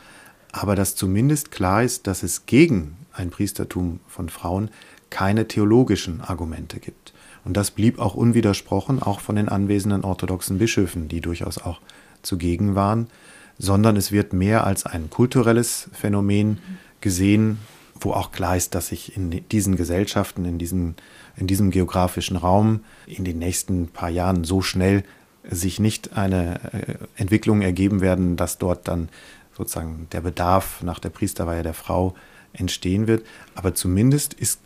aber 0.50 0.74
dass 0.74 0.96
zumindest 0.96 1.52
klar 1.52 1.84
ist, 1.84 2.08
dass 2.08 2.24
es 2.24 2.46
gegen 2.46 2.96
ein 3.12 3.30
Priestertum 3.30 4.00
von 4.08 4.28
Frauen 4.28 4.70
keine 5.10 5.48
theologischen 5.48 6.20
Argumente 6.20 6.80
gibt. 6.80 7.12
Und 7.44 7.56
das 7.56 7.70
blieb 7.70 7.98
auch 7.98 8.14
unwidersprochen, 8.14 9.02
auch 9.02 9.20
von 9.20 9.36
den 9.36 9.48
anwesenden 9.48 10.04
orthodoxen 10.04 10.58
Bischöfen, 10.58 11.08
die 11.08 11.20
durchaus 11.20 11.58
auch 11.58 11.80
zugegen 12.22 12.74
waren, 12.74 13.08
sondern 13.58 13.96
es 13.96 14.12
wird 14.12 14.32
mehr 14.32 14.64
als 14.64 14.86
ein 14.86 15.10
kulturelles 15.10 15.88
Phänomen 15.92 16.58
gesehen, 17.00 17.58
wo 17.98 18.12
auch 18.12 18.32
klar 18.32 18.56
ist, 18.56 18.74
dass 18.74 18.88
sich 18.88 19.16
in 19.16 19.30
diesen 19.48 19.76
Gesellschaften, 19.76 20.44
in, 20.44 20.58
diesen, 20.58 20.96
in 21.36 21.46
diesem 21.46 21.70
geografischen 21.70 22.36
Raum 22.36 22.80
in 23.06 23.24
den 23.24 23.38
nächsten 23.38 23.88
paar 23.88 24.08
Jahren 24.08 24.44
so 24.44 24.62
schnell 24.62 25.04
sich 25.48 25.80
nicht 25.80 26.16
eine 26.16 26.60
äh, 26.72 26.94
Entwicklung 27.16 27.62
ergeben 27.62 28.00
werden, 28.00 28.36
dass 28.36 28.58
dort 28.58 28.88
dann 28.88 29.08
sozusagen 29.56 30.06
der 30.12 30.20
Bedarf 30.20 30.82
nach 30.82 30.98
der 30.98 31.10
Priesterweihe 31.10 31.62
der 31.62 31.74
Frau 31.74 32.14
entstehen 32.52 33.06
wird. 33.06 33.26
Aber 33.54 33.74
zumindest 33.74 34.34
ist, 34.34 34.60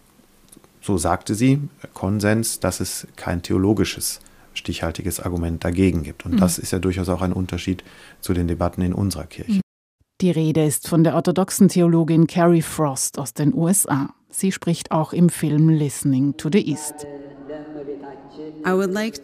so 0.85 0.99
sagte 0.99 1.35
sie, 1.35 1.61
Konsens, 1.95 2.61
dass 2.61 2.81
es 2.81 3.07
kein 3.17 3.41
theologisches 3.41 4.21
stichhaltiges 4.53 5.19
Argument 5.19 5.64
dagegen 5.64 6.03
gibt. 6.03 6.26
Und 6.26 6.33
mhm. 6.33 6.37
das 6.37 6.59
ist 6.59 6.73
ja 6.73 6.79
durchaus 6.79 7.09
auch 7.09 7.23
ein 7.23 7.33
Unterschied 7.33 7.83
zu 8.21 8.35
den 8.35 8.49
Debatten 8.49 8.83
in 8.83 8.93
unserer 8.93 9.25
Kirche. 9.25 9.61
Die 10.21 10.31
Rede 10.31 10.64
ist 10.64 10.87
von 10.88 11.03
der 11.03 11.14
orthodoxen 11.14 11.69
Theologin 11.69 12.26
Carrie 12.26 12.62
Frost 12.62 13.19
aus 13.19 13.35
den 13.35 13.55
USA. 13.55 14.14
Sie 14.29 14.53
spricht 14.53 14.91
auch 14.91 15.12
im 15.12 15.29
Film 15.29 15.71
Listening 15.71 16.37
to 16.37 16.50
the 16.53 16.71
East. 16.71 17.07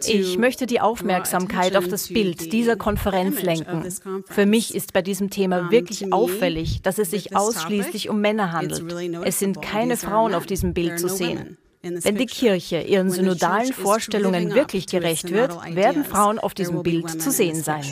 Ich 0.07 0.37
möchte 0.37 0.65
die 0.65 0.79
Aufmerksamkeit 0.79 1.75
auf 1.75 1.87
das 1.87 2.07
Bild 2.07 2.53
dieser 2.53 2.75
Konferenz 2.75 3.41
lenken. 3.41 3.87
Für 4.27 4.45
mich 4.45 4.75
ist 4.75 4.93
bei 4.93 5.01
diesem 5.01 5.29
Thema 5.29 5.71
wirklich 5.71 6.13
auffällig, 6.13 6.81
dass 6.81 6.97
es 6.97 7.11
sich 7.11 7.35
ausschließlich 7.35 8.09
um 8.09 8.21
Männer 8.21 8.51
handelt. 8.51 8.83
Es 9.23 9.39
sind 9.39 9.61
keine 9.61 9.97
Frauen 9.97 10.33
auf 10.33 10.45
diesem 10.45 10.73
Bild 10.73 10.99
zu 10.99 11.09
sehen. 11.09 11.57
Wenn 11.81 12.15
die 12.15 12.27
Kirche 12.27 12.81
ihren 12.81 13.09
synodalen 13.09 13.73
Vorstellungen 13.73 14.53
wirklich 14.53 14.85
gerecht 14.85 15.31
wird, 15.31 15.75
werden 15.75 16.05
Frauen 16.05 16.37
auf 16.37 16.53
diesem 16.53 16.83
Bild 16.83 17.09
zu 17.21 17.31
sehen 17.31 17.63
sein. 17.63 17.83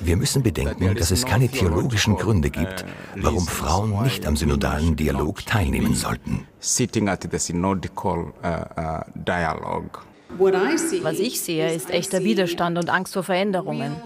Wir 0.00 0.16
müssen 0.16 0.42
bedenken, 0.42 0.94
dass 0.94 1.10
es 1.10 1.24
keine 1.24 1.48
theologischen 1.48 2.16
Gründe 2.16 2.50
gibt, 2.50 2.84
warum 3.16 3.46
Frauen 3.46 4.02
nicht 4.02 4.26
am 4.26 4.36
synodalen 4.36 4.96
Dialog 4.96 5.44
teilnehmen 5.46 5.94
sollten. 5.94 6.46
Was 10.38 11.18
ich 11.18 11.40
sehe, 11.40 11.72
ist 11.72 11.90
echter 11.90 12.24
Widerstand 12.24 12.78
und 12.78 12.88
Angst 12.90 13.12
vor 13.14 13.22
Veränderungen. 13.22 13.96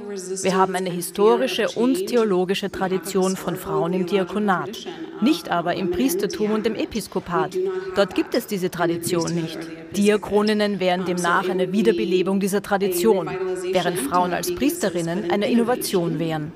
Wir 0.42 0.56
haben 0.56 0.75
eine 0.75 0.90
historische 0.90 1.68
und 1.71 2.06
theologische 2.06 2.71
Tradition 2.71 3.37
von 3.37 3.56
Frauen 3.56 3.92
im 3.92 4.06
Diakonat, 4.06 4.87
nicht 5.21 5.50
aber 5.50 5.75
im 5.75 5.90
Priestertum 5.90 6.50
und 6.52 6.66
im 6.66 6.75
Episkopat. 6.75 7.56
Dort 7.95 8.14
gibt 8.14 8.35
es 8.35 8.47
diese 8.47 8.71
Tradition 8.71 9.35
nicht. 9.35 9.59
Diakoninnen 9.97 10.80
wären 10.80 11.04
demnach 11.04 11.49
eine 11.49 11.73
Wiederbelebung 11.73 12.40
dieser 12.40 12.62
Tradition, 12.62 13.30
während 13.73 13.99
Frauen 13.99 14.33
als 14.33 14.54
Priesterinnen 14.54 15.30
eine 15.30 15.50
Innovation 15.50 16.18
wären. 16.18 16.52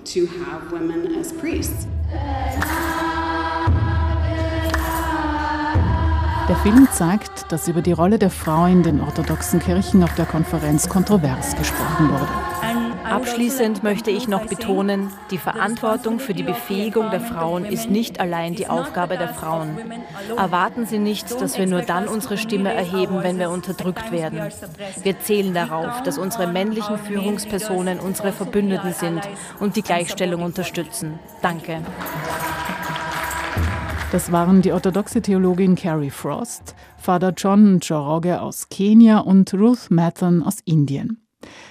Der 6.50 6.56
Film 6.56 6.88
zeigt, 6.90 7.52
dass 7.52 7.68
über 7.68 7.80
die 7.80 7.92
Rolle 7.92 8.18
der 8.18 8.28
Frau 8.28 8.66
in 8.66 8.82
den 8.82 9.00
orthodoxen 9.00 9.60
Kirchen 9.60 10.02
auf 10.02 10.12
der 10.16 10.26
Konferenz 10.26 10.88
kontrovers 10.88 11.54
gesprochen 11.54 12.10
wurde. 12.10 12.26
Abschließend 13.04 13.84
möchte 13.84 14.10
ich 14.10 14.26
noch 14.26 14.46
betonen, 14.46 15.12
die 15.30 15.38
Verantwortung 15.38 16.18
für 16.18 16.34
die 16.34 16.42
Befähigung 16.42 17.12
der 17.12 17.20
Frauen 17.20 17.64
ist 17.64 17.88
nicht 17.88 18.18
allein 18.18 18.56
die 18.56 18.66
Aufgabe 18.66 19.16
der 19.16 19.28
Frauen. 19.28 19.78
Erwarten 20.36 20.86
Sie 20.86 20.98
nicht, 20.98 21.40
dass 21.40 21.56
wir 21.56 21.68
nur 21.68 21.82
dann 21.82 22.08
unsere 22.08 22.36
Stimme 22.36 22.74
erheben, 22.74 23.22
wenn 23.22 23.38
wir 23.38 23.50
unterdrückt 23.50 24.10
werden. 24.10 24.40
Wir 25.04 25.20
zählen 25.20 25.54
darauf, 25.54 26.02
dass 26.02 26.18
unsere 26.18 26.48
männlichen 26.48 26.98
Führungspersonen 26.98 28.00
unsere 28.00 28.32
Verbündeten 28.32 28.92
sind 28.92 29.20
und 29.60 29.76
die 29.76 29.82
Gleichstellung 29.82 30.42
unterstützen. 30.42 31.20
Danke. 31.42 31.78
Das 34.12 34.32
waren 34.32 34.60
die 34.60 34.72
orthodoxe 34.72 35.22
Theologin 35.22 35.76
Carrie 35.76 36.10
Frost, 36.10 36.74
Vater 36.98 37.32
John 37.36 37.76
Njoroge 37.76 38.40
aus 38.40 38.68
Kenia 38.68 39.18
und 39.18 39.54
Ruth 39.54 39.88
Mathon 39.88 40.42
aus 40.42 40.56
Indien. 40.64 41.24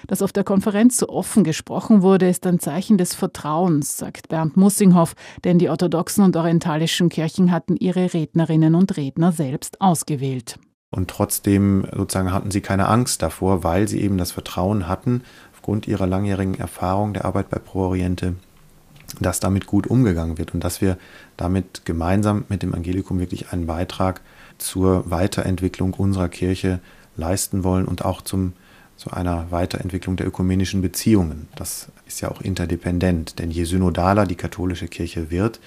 Dass 0.07 0.21
auf 0.21 0.31
der 0.31 0.45
Konferenz 0.45 0.95
so 0.95 1.09
offen 1.09 1.43
gesprochen 1.43 2.01
wurde, 2.01 2.29
ist 2.29 2.47
ein 2.47 2.59
Zeichen 2.59 2.97
des 2.97 3.13
Vertrauens, 3.13 3.97
sagt 3.97 4.29
Bernd 4.29 4.55
Mussinghoff, 4.55 5.15
denn 5.43 5.59
die 5.59 5.69
orthodoxen 5.69 6.23
und 6.23 6.37
orientalischen 6.37 7.09
Kirchen 7.09 7.51
hatten 7.51 7.75
ihre 7.75 8.13
Rednerinnen 8.13 8.73
und 8.73 8.95
Redner 8.95 9.33
selbst 9.33 9.81
ausgewählt. 9.81 10.59
Und 10.91 11.09
trotzdem 11.09 11.85
sozusagen 11.93 12.31
hatten 12.31 12.51
sie 12.51 12.61
keine 12.61 12.87
Angst 12.87 13.21
davor, 13.21 13.65
weil 13.65 13.89
sie 13.89 13.99
eben 13.99 14.17
das 14.17 14.31
Vertrauen 14.31 14.87
hatten, 14.87 15.23
aufgrund 15.53 15.89
ihrer 15.89 16.07
langjährigen 16.07 16.55
Erfahrung 16.55 17.13
der 17.13 17.25
Arbeit 17.25 17.49
bei 17.49 17.59
Pro 17.59 17.81
Oriente, 17.81 18.35
dass 19.19 19.41
damit 19.41 19.67
gut 19.67 19.87
umgegangen 19.87 20.37
wird 20.37 20.53
und 20.53 20.63
dass 20.63 20.79
wir 20.79 20.97
damit 21.39 21.85
gemeinsam 21.85 22.45
mit 22.49 22.63
dem 22.63 22.73
Angelikum 22.73 23.19
wirklich 23.19 23.51
einen 23.51 23.65
Beitrag 23.65 24.21
zur 24.57 25.09
Weiterentwicklung 25.09 25.93
unserer 25.93 26.29
Kirche 26.29 26.79
leisten 27.15 27.63
wollen 27.63 27.85
und 27.85 28.03
auch 28.03 28.21
zum, 28.21 28.53
zu 28.97 29.11
einer 29.11 29.49
Weiterentwicklung 29.51 30.17
der 30.17 30.27
ökumenischen 30.27 30.81
Beziehungen. 30.81 31.47
Das 31.55 31.87
ist 32.07 32.21
ja 32.21 32.29
auch 32.29 32.41
interdependent, 32.41 33.39
denn 33.39 33.51
je 33.51 33.63
synodaler 33.63 34.25
die 34.25 34.35
katholische 34.35 34.87
Kirche 34.87 35.31
wird, 35.31 35.59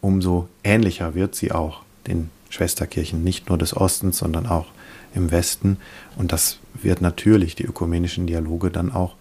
umso 0.00 0.48
ähnlicher 0.62 1.14
wird 1.14 1.34
sie 1.34 1.52
auch 1.52 1.82
den 2.06 2.30
Schwesterkirchen, 2.50 3.24
nicht 3.24 3.48
nur 3.48 3.58
des 3.58 3.76
Ostens, 3.76 4.18
sondern 4.18 4.46
auch 4.46 4.66
im 5.14 5.30
Westen. 5.30 5.78
Und 6.16 6.32
das 6.32 6.58
wird 6.74 7.00
natürlich 7.00 7.54
die 7.54 7.64
ökumenischen 7.64 8.26
Dialoge 8.26 8.70
dann 8.70 8.92
auch, 8.92 9.14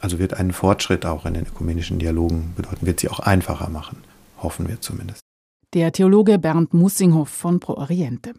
also 0.00 0.18
wird 0.18 0.34
einen 0.34 0.52
Fortschritt 0.52 1.06
auch 1.06 1.24
in 1.24 1.34
den 1.34 1.46
ökumenischen 1.46 1.98
Dialogen 1.98 2.52
bedeuten, 2.56 2.86
wird 2.86 3.00
sie 3.00 3.08
auch 3.08 3.20
einfacher 3.20 3.70
machen, 3.70 3.98
hoffen 4.42 4.68
wir 4.68 4.80
zumindest. 4.80 5.25
Der 5.74 5.90
Theologe 5.90 6.38
Bernd 6.38 6.74
Mussinghoff 6.74 7.28
von 7.28 7.58
Pro 7.58 7.74
Oriente. 7.74 8.34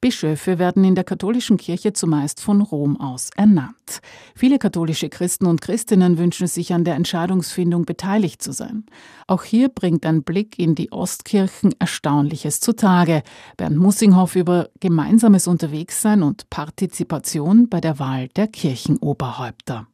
Bischöfe 0.00 0.60
werden 0.60 0.84
in 0.84 0.94
der 0.94 1.02
katholischen 1.02 1.56
Kirche 1.56 1.92
zumeist 1.92 2.40
von 2.40 2.62
Rom 2.62 2.98
aus 3.00 3.30
ernannt. 3.36 4.00
Viele 4.36 4.60
katholische 4.60 5.08
Christen 5.08 5.46
und 5.46 5.60
Christinnen 5.60 6.18
wünschen 6.18 6.46
sich 6.46 6.72
an 6.72 6.84
der 6.84 6.94
Entscheidungsfindung 6.94 7.84
beteiligt 7.84 8.42
zu 8.42 8.52
sein. 8.52 8.86
Auch 9.26 9.42
hier 9.42 9.68
bringt 9.70 10.06
ein 10.06 10.22
Blick 10.22 10.56
in 10.56 10.76
die 10.76 10.92
Ostkirchen 10.92 11.74
Erstaunliches 11.80 12.60
zutage. 12.60 13.22
Bernd 13.56 13.76
Mussinghoff 13.76 14.36
über 14.36 14.70
gemeinsames 14.78 15.48
Unterwegssein 15.48 16.22
und 16.22 16.48
Partizipation 16.48 17.68
bei 17.68 17.80
der 17.80 17.98
Wahl 17.98 18.28
der 18.28 18.46
Kirchenoberhäupter 18.46 19.88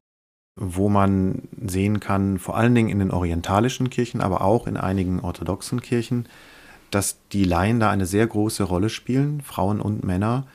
wo 0.56 0.88
man 0.88 1.42
sehen 1.64 2.00
kann, 2.00 2.38
vor 2.38 2.56
allen 2.56 2.74
Dingen 2.74 2.88
in 2.88 2.98
den 2.98 3.10
orientalischen 3.10 3.90
Kirchen, 3.90 4.22
aber 4.22 4.40
auch 4.40 4.66
in 4.66 4.78
einigen 4.78 5.20
orthodoxen 5.20 5.82
Kirchen, 5.82 6.26
dass 6.90 7.18
die 7.32 7.44
Laien 7.44 7.78
da 7.78 7.90
eine 7.90 8.06
sehr 8.06 8.26
große 8.26 8.64
Rolle 8.64 8.88
spielen, 8.88 9.42
Frauen 9.42 9.80
und 9.80 10.02
Männer. 10.02 10.46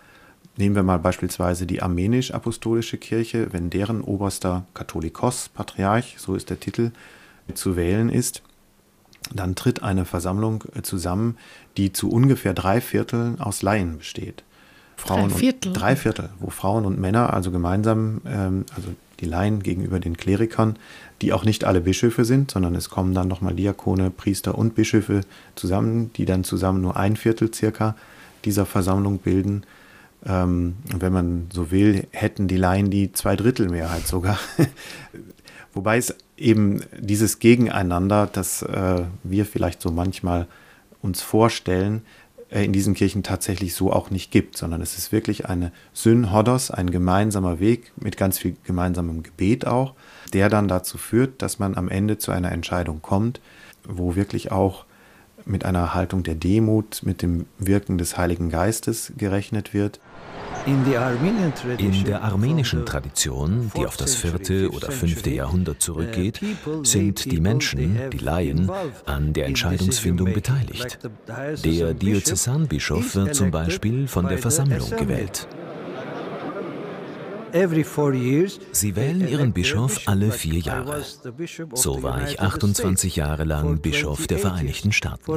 Nehmen 0.57 0.75
wir 0.75 0.83
mal 0.83 0.97
beispielsweise 0.97 1.67
die 1.67 1.81
armenisch-apostolische 1.83 2.97
Kirche, 2.97 3.53
wenn 3.53 3.69
deren 3.69 4.01
oberster 4.01 4.65
Katholikos, 4.73 5.49
Patriarch, 5.49 6.15
so 6.17 6.35
ist 6.35 6.49
der 6.49 6.59
Titel, 6.59 6.91
zu 7.53 7.75
wählen 7.75 8.09
ist, 8.09 8.41
dann 9.33 9.55
tritt 9.55 9.83
eine 9.83 10.05
Versammlung 10.05 10.63
zusammen, 10.81 11.37
die 11.77 11.93
zu 11.93 12.09
ungefähr 12.09 12.53
drei 12.53 12.81
Vierteln 12.81 13.39
aus 13.39 13.61
Laien 13.61 13.99
besteht. 13.99 14.43
Frauen 14.97 15.29
drei 15.29 15.37
Viertel? 15.37 15.67
Und, 15.69 15.73
drei 15.73 15.95
Viertel, 15.95 16.29
wo 16.39 16.49
Frauen 16.49 16.85
und 16.85 16.99
Männer 16.99 17.33
also 17.33 17.51
gemeinsam, 17.51 18.21
ähm, 18.25 18.65
also 18.75 18.89
die 19.21 19.25
Laien 19.25 19.63
gegenüber 19.63 19.99
den 19.99 20.17
Klerikern, 20.17 20.77
die 21.21 21.31
auch 21.31 21.45
nicht 21.45 21.63
alle 21.63 21.81
Bischöfe 21.81 22.25
sind, 22.25 22.51
sondern 22.51 22.75
es 22.75 22.89
kommen 22.89 23.13
dann 23.13 23.27
nochmal 23.27 23.55
Diakone, 23.55 24.09
Priester 24.09 24.57
und 24.57 24.75
Bischöfe 24.75 25.21
zusammen, 25.55 26.11
die 26.13 26.25
dann 26.25 26.43
zusammen 26.43 26.81
nur 26.81 26.97
ein 26.97 27.15
Viertel 27.15 27.53
circa 27.53 27.95
dieser 28.43 28.65
Versammlung 28.65 29.19
bilden. 29.19 29.63
Ähm, 30.25 30.75
wenn 30.95 31.13
man 31.13 31.47
so 31.53 31.71
will, 31.71 32.07
hätten 32.11 32.47
die 32.47 32.57
Laien 32.57 32.89
die 32.89 33.11
Zweidrittelmehrheit 33.11 34.05
sogar. 34.07 34.39
Wobei 35.73 35.97
es 35.97 36.15
eben 36.37 36.81
dieses 36.99 37.39
Gegeneinander, 37.39 38.27
das 38.31 38.61
äh, 38.63 39.03
wir 39.23 39.45
vielleicht 39.45 39.81
so 39.81 39.91
manchmal 39.91 40.47
uns 41.01 41.21
vorstellen, 41.21 42.01
in 42.51 42.73
diesen 42.73 42.93
Kirchen 42.93 43.23
tatsächlich 43.23 43.73
so 43.73 43.93
auch 43.93 44.09
nicht 44.09 44.29
gibt, 44.29 44.57
sondern 44.57 44.81
es 44.81 44.97
ist 44.97 45.13
wirklich 45.13 45.47
eine 45.47 45.71
Synhodos, 45.93 46.69
ein 46.69 46.91
gemeinsamer 46.91 47.61
Weg 47.61 47.93
mit 47.95 48.17
ganz 48.17 48.37
viel 48.37 48.57
gemeinsamem 48.65 49.23
Gebet 49.23 49.65
auch, 49.65 49.93
der 50.33 50.49
dann 50.49 50.67
dazu 50.67 50.97
führt, 50.97 51.41
dass 51.41 51.59
man 51.59 51.75
am 51.75 51.87
Ende 51.87 52.17
zu 52.17 52.31
einer 52.31 52.51
Entscheidung 52.51 53.01
kommt, 53.01 53.39
wo 53.87 54.15
wirklich 54.15 54.51
auch 54.51 54.85
mit 55.45 55.63
einer 55.63 55.93
Haltung 55.93 56.23
der 56.23 56.35
Demut, 56.35 57.01
mit 57.03 57.21
dem 57.21 57.45
Wirken 57.57 57.97
des 57.97 58.17
Heiligen 58.17 58.49
Geistes 58.49 59.13
gerechnet 59.17 59.73
wird. 59.73 60.01
In 60.65 60.83
der 62.05 62.21
armenischen 62.21 62.85
Tradition, 62.85 63.71
die 63.75 63.85
auf 63.85 63.97
das 63.97 64.15
vierte 64.15 64.69
oder 64.69 64.91
fünfte 64.91 65.29
Jahrhundert 65.31 65.81
zurückgeht, 65.81 66.39
sind 66.83 67.31
die 67.31 67.39
Menschen, 67.39 67.97
die 68.11 68.17
Laien, 68.19 68.69
an 69.05 69.33
der 69.33 69.47
Entscheidungsfindung 69.47 70.33
beteiligt. 70.33 70.99
Der 71.65 71.93
Diözesanbischof 71.93 73.15
wird 73.15 73.35
zum 73.35 73.51
Beispiel 73.51 74.07
von 74.07 74.27
der 74.27 74.37
Versammlung 74.37 74.89
gewählt. 74.91 75.47
Sie 78.71 78.95
wählen 78.95 79.27
ihren 79.27 79.53
Bischof 79.53 80.01
alle 80.05 80.31
vier 80.31 80.59
Jahre. 80.59 81.03
So 81.73 82.03
war 82.03 82.27
ich 82.27 82.39
28 82.39 83.15
Jahre 83.15 83.43
lang 83.43 83.79
Bischof 83.79 84.27
der 84.27 84.39
Vereinigten 84.39 84.91
Staaten. 84.91 85.31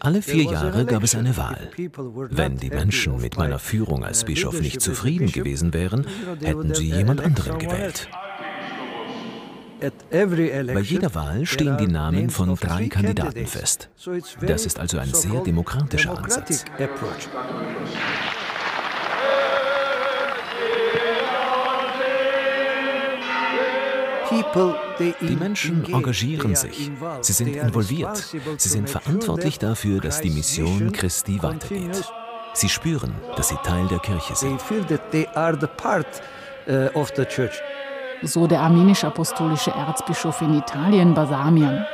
Alle 0.00 0.22
vier 0.22 0.44
Jahre 0.44 0.84
gab 0.84 1.02
es 1.02 1.14
eine 1.14 1.36
Wahl. 1.36 1.70
Wenn 2.30 2.56
die 2.56 2.70
Menschen 2.70 3.20
mit 3.20 3.36
meiner 3.36 3.58
Führung 3.58 4.04
als 4.04 4.24
Bischof 4.24 4.60
nicht 4.60 4.80
zufrieden 4.80 5.30
gewesen 5.30 5.74
wären, 5.74 6.06
hätten 6.42 6.74
sie 6.74 6.90
jemand 6.90 7.20
anderen 7.20 7.58
gewählt. 7.58 8.08
Bei 10.10 10.80
jeder 10.80 11.14
Wahl 11.14 11.44
stehen 11.46 11.76
die 11.76 11.86
Namen 11.86 12.30
von 12.30 12.54
drei 12.54 12.88
Kandidaten 12.88 13.46
fest. 13.46 13.90
Das 14.40 14.66
ist 14.66 14.78
also 14.78 14.98
ein 14.98 15.12
sehr 15.12 15.40
demokratischer 15.42 16.16
Ansatz. 16.16 16.64
Die 25.20 25.36
Menschen 25.36 25.84
engagieren 25.92 26.54
sich, 26.54 26.90
sie 27.20 27.32
sind 27.32 27.56
involviert, 27.56 28.16
sie 28.56 28.68
sind 28.68 28.88
verantwortlich 28.90 29.58
dafür, 29.58 30.00
dass 30.00 30.20
die 30.20 30.30
Mission 30.30 30.92
Christi 30.92 31.42
weitergeht. 31.42 32.04
Sie 32.54 32.68
spüren, 32.68 33.12
dass 33.36 33.48
sie 33.48 33.56
Teil 33.64 33.88
der 33.88 33.98
Kirche 33.98 34.34
sind. 34.36 34.60
Uh, 36.66 36.88
so 38.22 38.46
der 38.46 38.60
armenisch-apostolische 38.60 39.70
Erzbischof 39.70 40.40
in 40.40 40.54
Italien, 40.54 41.12
Basamian. 41.12 41.84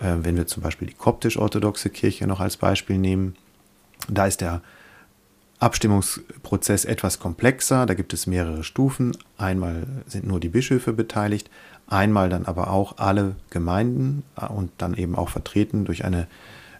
Äh, 0.00 0.14
wenn 0.22 0.36
wir 0.36 0.46
zum 0.46 0.62
Beispiel 0.62 0.88
die 0.88 0.94
koptisch-orthodoxe 0.94 1.90
Kirche 1.90 2.26
noch 2.26 2.40
als 2.40 2.56
Beispiel 2.56 2.96
nehmen, 2.96 3.36
da 4.08 4.26
ist 4.26 4.40
der 4.40 4.62
Abstimmungsprozess 5.60 6.84
etwas 6.84 7.18
komplexer. 7.18 7.86
Da 7.86 7.94
gibt 7.94 8.12
es 8.12 8.26
mehrere 8.26 8.64
Stufen. 8.64 9.16
Einmal 9.36 9.86
sind 10.06 10.26
nur 10.26 10.40
die 10.40 10.48
Bischöfe 10.48 10.92
beteiligt, 10.92 11.50
einmal 11.88 12.28
dann 12.28 12.46
aber 12.46 12.70
auch 12.70 12.98
alle 12.98 13.36
Gemeinden 13.50 14.22
äh, 14.36 14.46
und 14.46 14.70
dann 14.78 14.94
eben 14.94 15.16
auch 15.16 15.28
vertreten 15.28 15.84
durch 15.84 16.04
eine 16.04 16.26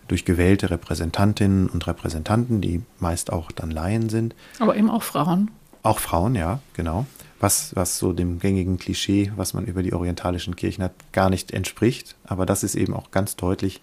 durch 0.06 0.24
gewählte 0.24 0.70
Repräsentantinnen 0.70 1.68
und 1.68 1.86
Repräsentanten, 1.86 2.62
die 2.62 2.82
meist 2.98 3.30
auch 3.30 3.52
dann 3.52 3.70
Laien 3.70 4.08
sind. 4.08 4.34
Aber 4.58 4.74
eben 4.74 4.88
auch 4.88 5.02
Frauen. 5.02 5.50
Auch 5.82 5.98
Frauen, 5.98 6.34
ja, 6.34 6.60
genau. 6.72 7.06
Was, 7.40 7.76
was 7.76 7.98
so 7.98 8.12
dem 8.12 8.38
gängigen 8.40 8.78
Klischee, 8.78 9.30
was 9.36 9.54
man 9.54 9.66
über 9.66 9.82
die 9.82 9.92
orientalischen 9.92 10.56
Kirchen 10.56 10.82
hat, 10.82 10.92
gar 11.12 11.30
nicht 11.30 11.52
entspricht. 11.52 12.16
Aber 12.24 12.46
das 12.46 12.64
ist 12.64 12.74
eben 12.74 12.94
auch 12.94 13.10
ganz 13.10 13.36
deutlich 13.36 13.80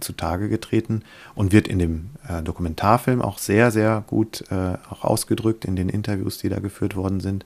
zutage 0.00 0.48
getreten 0.48 1.02
und 1.34 1.52
wird 1.52 1.68
in 1.68 1.78
dem 1.78 2.10
äh, 2.28 2.42
Dokumentarfilm 2.42 3.22
auch 3.22 3.38
sehr, 3.38 3.70
sehr 3.70 4.04
gut 4.06 4.44
äh, 4.50 4.78
auch 4.90 5.04
ausgedrückt 5.04 5.64
in 5.64 5.76
den 5.76 5.88
Interviews, 5.88 6.38
die 6.38 6.48
da 6.48 6.58
geführt 6.58 6.96
worden 6.96 7.20
sind. 7.20 7.44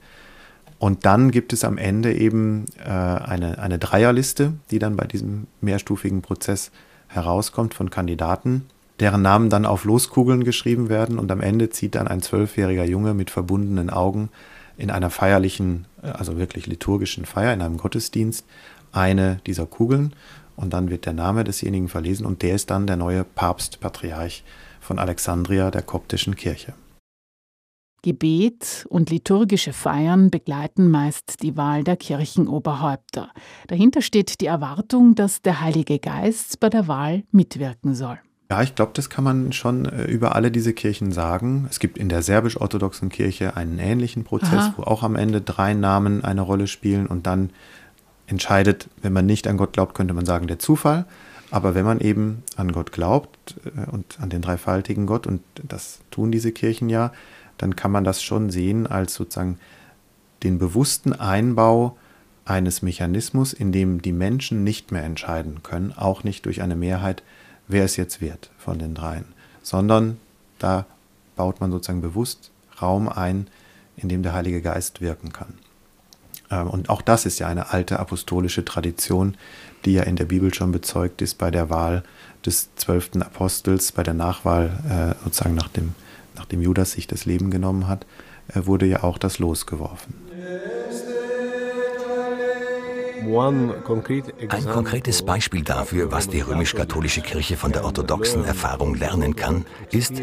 Und 0.79 1.05
dann 1.05 1.31
gibt 1.31 1.53
es 1.53 1.63
am 1.63 1.77
Ende 1.77 2.15
eben 2.15 2.65
äh, 2.83 2.89
eine, 2.89 3.59
eine 3.59 3.79
Dreierliste, 3.79 4.55
die 4.71 4.79
dann 4.79 4.97
bei 4.97 5.07
diesem 5.07 5.47
mehrstufigen 5.61 6.23
Prozess 6.23 6.71
herauskommt 7.09 7.75
von 7.75 7.91
Kandidaten, 7.91 8.65
deren 8.99 9.21
Namen 9.21 9.51
dann 9.51 9.67
auf 9.67 9.85
Loskugeln 9.85 10.43
geschrieben 10.43 10.89
werden. 10.89 11.19
Und 11.19 11.31
am 11.31 11.43
Ende 11.43 11.69
zieht 11.69 11.97
dann 11.97 12.09
ein 12.09 12.23
zwölfjähriger 12.23 12.85
Junge 12.85 13.13
mit 13.13 13.31
verbundenen 13.31 13.91
Augen 13.91 14.31
in 14.79 14.91
einer 14.91 15.11
feierlichen, 15.11 15.87
äh, 16.03 16.09
also 16.09 16.39
wirklich 16.39 16.67
liturgischen 16.67 17.27
Feier, 17.27 17.53
in 17.53 17.61
einem 17.61 17.77
Gottesdienst, 17.77 18.47
eine 18.91 19.41
dieser 19.47 19.67
Kugeln 19.67 20.15
und 20.61 20.73
dann 20.73 20.91
wird 20.91 21.07
der 21.07 21.13
Name 21.13 21.45
desjenigen 21.45 21.89
verlesen 21.89 22.27
und 22.27 22.43
der 22.43 22.55
ist 22.55 22.71
dann 22.71 22.87
der 22.87 22.97
neue 22.97 23.25
Papst, 23.25 23.81
Patriarch 23.81 24.45
von 24.81 24.99
Alexandria 24.99 25.71
der 25.71 25.83
koptischen 25.83 26.37
Kirche. 26.37 26.75
Gebet 28.03 28.87
und 28.89 29.11
liturgische 29.11 29.75
Feiern 29.75 30.31
begleiten 30.31 30.91
meist 30.91 31.43
die 31.43 31.57
Wahl 31.57 31.85
der 31.85 31.97
Kirchenoberhäupter. 31.97 33.31
Dahinter 33.67 34.01
steht 34.01 34.41
die 34.41 34.47
Erwartung, 34.47 35.15
dass 35.15 35.43
der 35.43 35.61
Heilige 35.61 35.99
Geist 35.99 36.61
bei 36.61 36.71
der 36.71 36.89
Wahl 36.89 37.25
mitwirken 37.31 37.95
soll. 37.95 38.19
Ja, 38.51 38.63
ich 38.63 38.75
glaube, 38.75 38.93
das 38.95 39.11
kann 39.11 39.23
man 39.23 39.53
schon 39.53 39.85
äh, 39.85 40.05
über 40.07 40.35
alle 40.35 40.51
diese 40.51 40.73
Kirchen 40.73 41.13
sagen. 41.13 41.69
Es 41.71 41.79
gibt 41.79 41.99
in 41.99 42.09
der 42.09 42.23
serbisch-orthodoxen 42.23 43.09
Kirche 43.09 43.57
einen 43.57 43.79
ähnlichen 43.79 44.25
Prozess, 44.25 44.55
Aha. 44.55 44.75
wo 44.77 44.83
auch 44.83 45.05
am 45.05 45.15
Ende 45.15 45.41
drei 45.41 45.73
Namen 45.75 46.25
eine 46.25 46.41
Rolle 46.41 46.67
spielen 46.67 47.07
und 47.07 47.29
dann 47.29 47.51
entscheidet, 48.31 48.89
wenn 49.03 49.13
man 49.13 49.27
nicht 49.27 49.47
an 49.47 49.57
Gott 49.57 49.73
glaubt, 49.73 49.95
könnte 49.95 50.15
man 50.15 50.27
sagen, 50.27 50.47
der 50.47 50.59
Zufall. 50.59 51.05
Aber 51.51 51.75
wenn 51.75 51.85
man 51.85 52.01
eben 52.01 52.45
an 52.57 52.73
Gott 52.73 52.93
glaubt 52.93 53.57
äh, 53.65 53.91
und 53.91 54.19
an 54.21 54.31
den 54.31 54.41
dreifaltigen 54.41 55.07
Gott, 55.07 55.27
und 55.27 55.43
das 55.63 56.01
tun 56.11 56.31
diese 56.31 56.53
Kirchen 56.53 56.89
ja, 56.89 57.13
dann 57.59 57.77
kann 57.77 57.91
man 57.91 58.05
das 58.05 58.23
schon 58.23 58.51
sehen 58.51 58.87
als 58.87 59.15
sozusagen 59.15 59.59
den 60.43 60.59
bewussten 60.59 61.13
Einbau 61.13 61.99
eines 62.45 62.83
Mechanismus, 62.83 63.53
in 63.53 63.73
dem 63.73 64.01
die 64.01 64.13
Menschen 64.13 64.65
nicht 64.65 64.93
mehr 64.93 65.05
entscheiden 65.05 65.63
können, 65.63 65.93
auch 65.93 66.25
nicht 66.25 66.47
durch 66.47 66.63
eine 66.63 66.77
Mehrheit, 66.77 67.23
wer 67.69 67.85
es 67.85 67.97
jetzt 67.97 68.21
wird 68.21 68.51
von 68.57 68.79
den 68.79 68.95
dreien, 68.95 69.27
sondern 69.63 70.19
da 70.59 70.87
baut 71.37 71.61
man 71.61 71.71
sozusagen 71.71 72.01
bewusst 72.01 72.51
Raum 72.81 73.09
ein, 73.09 73.49
in 73.97 74.09
dem 74.09 74.23
der 74.23 74.33
Heilige 74.33 74.63
Geist 74.63 75.01
wirken 75.01 75.33
kann. 75.33 75.55
Ähm, 76.51 76.69
und 76.69 76.89
auch 76.91 77.03
das 77.03 77.27
ist 77.27 77.39
ja 77.39 77.49
eine 77.49 77.73
alte 77.73 77.99
apostolische 77.99 78.65
Tradition, 78.65 79.37
die 79.85 79.93
ja 79.95 80.03
in 80.03 80.17
der 80.17 80.27
Bibel 80.27 80.53
schon 80.53 80.73
bezeugt 80.73 81.23
ist 81.23 81.39
bei 81.39 81.51
der 81.51 81.71
Wahl 81.71 82.03
des 82.45 82.75
zwölften 82.75 83.23
Apostels, 83.23 83.93
bei 83.93 84.03
der 84.03 84.15
Nachwahl 84.15 85.17
äh, 85.19 85.25
sozusagen 85.25 85.55
nach 85.55 85.69
dem, 85.69 85.95
nachdem 86.37 86.61
Judas 86.61 86.93
sich 86.93 87.07
das 87.07 87.25
Leben 87.25 87.51
genommen 87.51 87.87
hat, 87.87 88.07
äh, 88.49 88.67
wurde 88.67 88.87
ja 88.87 89.03
auch 89.03 89.19
das 89.19 89.39
Los 89.39 89.67
geworfen. 89.67 90.30
Ein 93.23 94.67
konkretes 94.67 95.23
Beispiel 95.23 95.63
dafür, 95.63 96.11
was 96.11 96.29
die 96.29 96.41
römisch-katholische 96.41 97.21
Kirche 97.21 97.57
von 97.57 97.73
der 97.73 97.85
orthodoxen 97.85 98.45
Erfahrung 98.45 98.95
lernen 98.95 99.37
kann, 99.37 99.67
ist, 99.91 100.23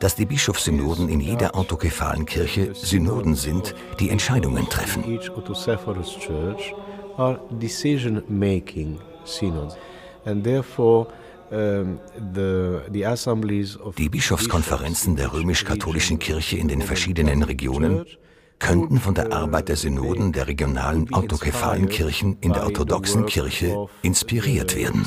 dass 0.00 0.14
die 0.14 0.26
Bischofssynoden 0.26 1.08
in 1.08 1.20
jeder 1.20 1.56
autokephalen 1.56 2.26
Kirche 2.26 2.74
Synoden 2.74 3.34
sind, 3.34 3.74
die 3.98 4.10
Entscheidungen 4.10 4.68
treffen. 4.68 5.04
Die 13.96 14.08
Bischofskonferenzen 14.08 15.16
der 15.16 15.32
römisch-katholischen 15.32 16.18
Kirche 16.18 16.56
in 16.58 16.68
den 16.68 16.82
verschiedenen 16.82 17.42
Regionen 17.42 18.04
könnten 18.58 18.98
von 18.98 19.14
der 19.14 19.32
Arbeit 19.32 19.68
der 19.68 19.76
Synoden 19.76 20.32
der 20.32 20.48
regionalen 20.48 21.12
autokephalen 21.12 21.88
Kirchen 21.88 22.36
in 22.40 22.52
der 22.52 22.64
orthodoxen 22.64 23.26
Kirche 23.26 23.86
inspiriert 24.02 24.76
werden. 24.76 25.04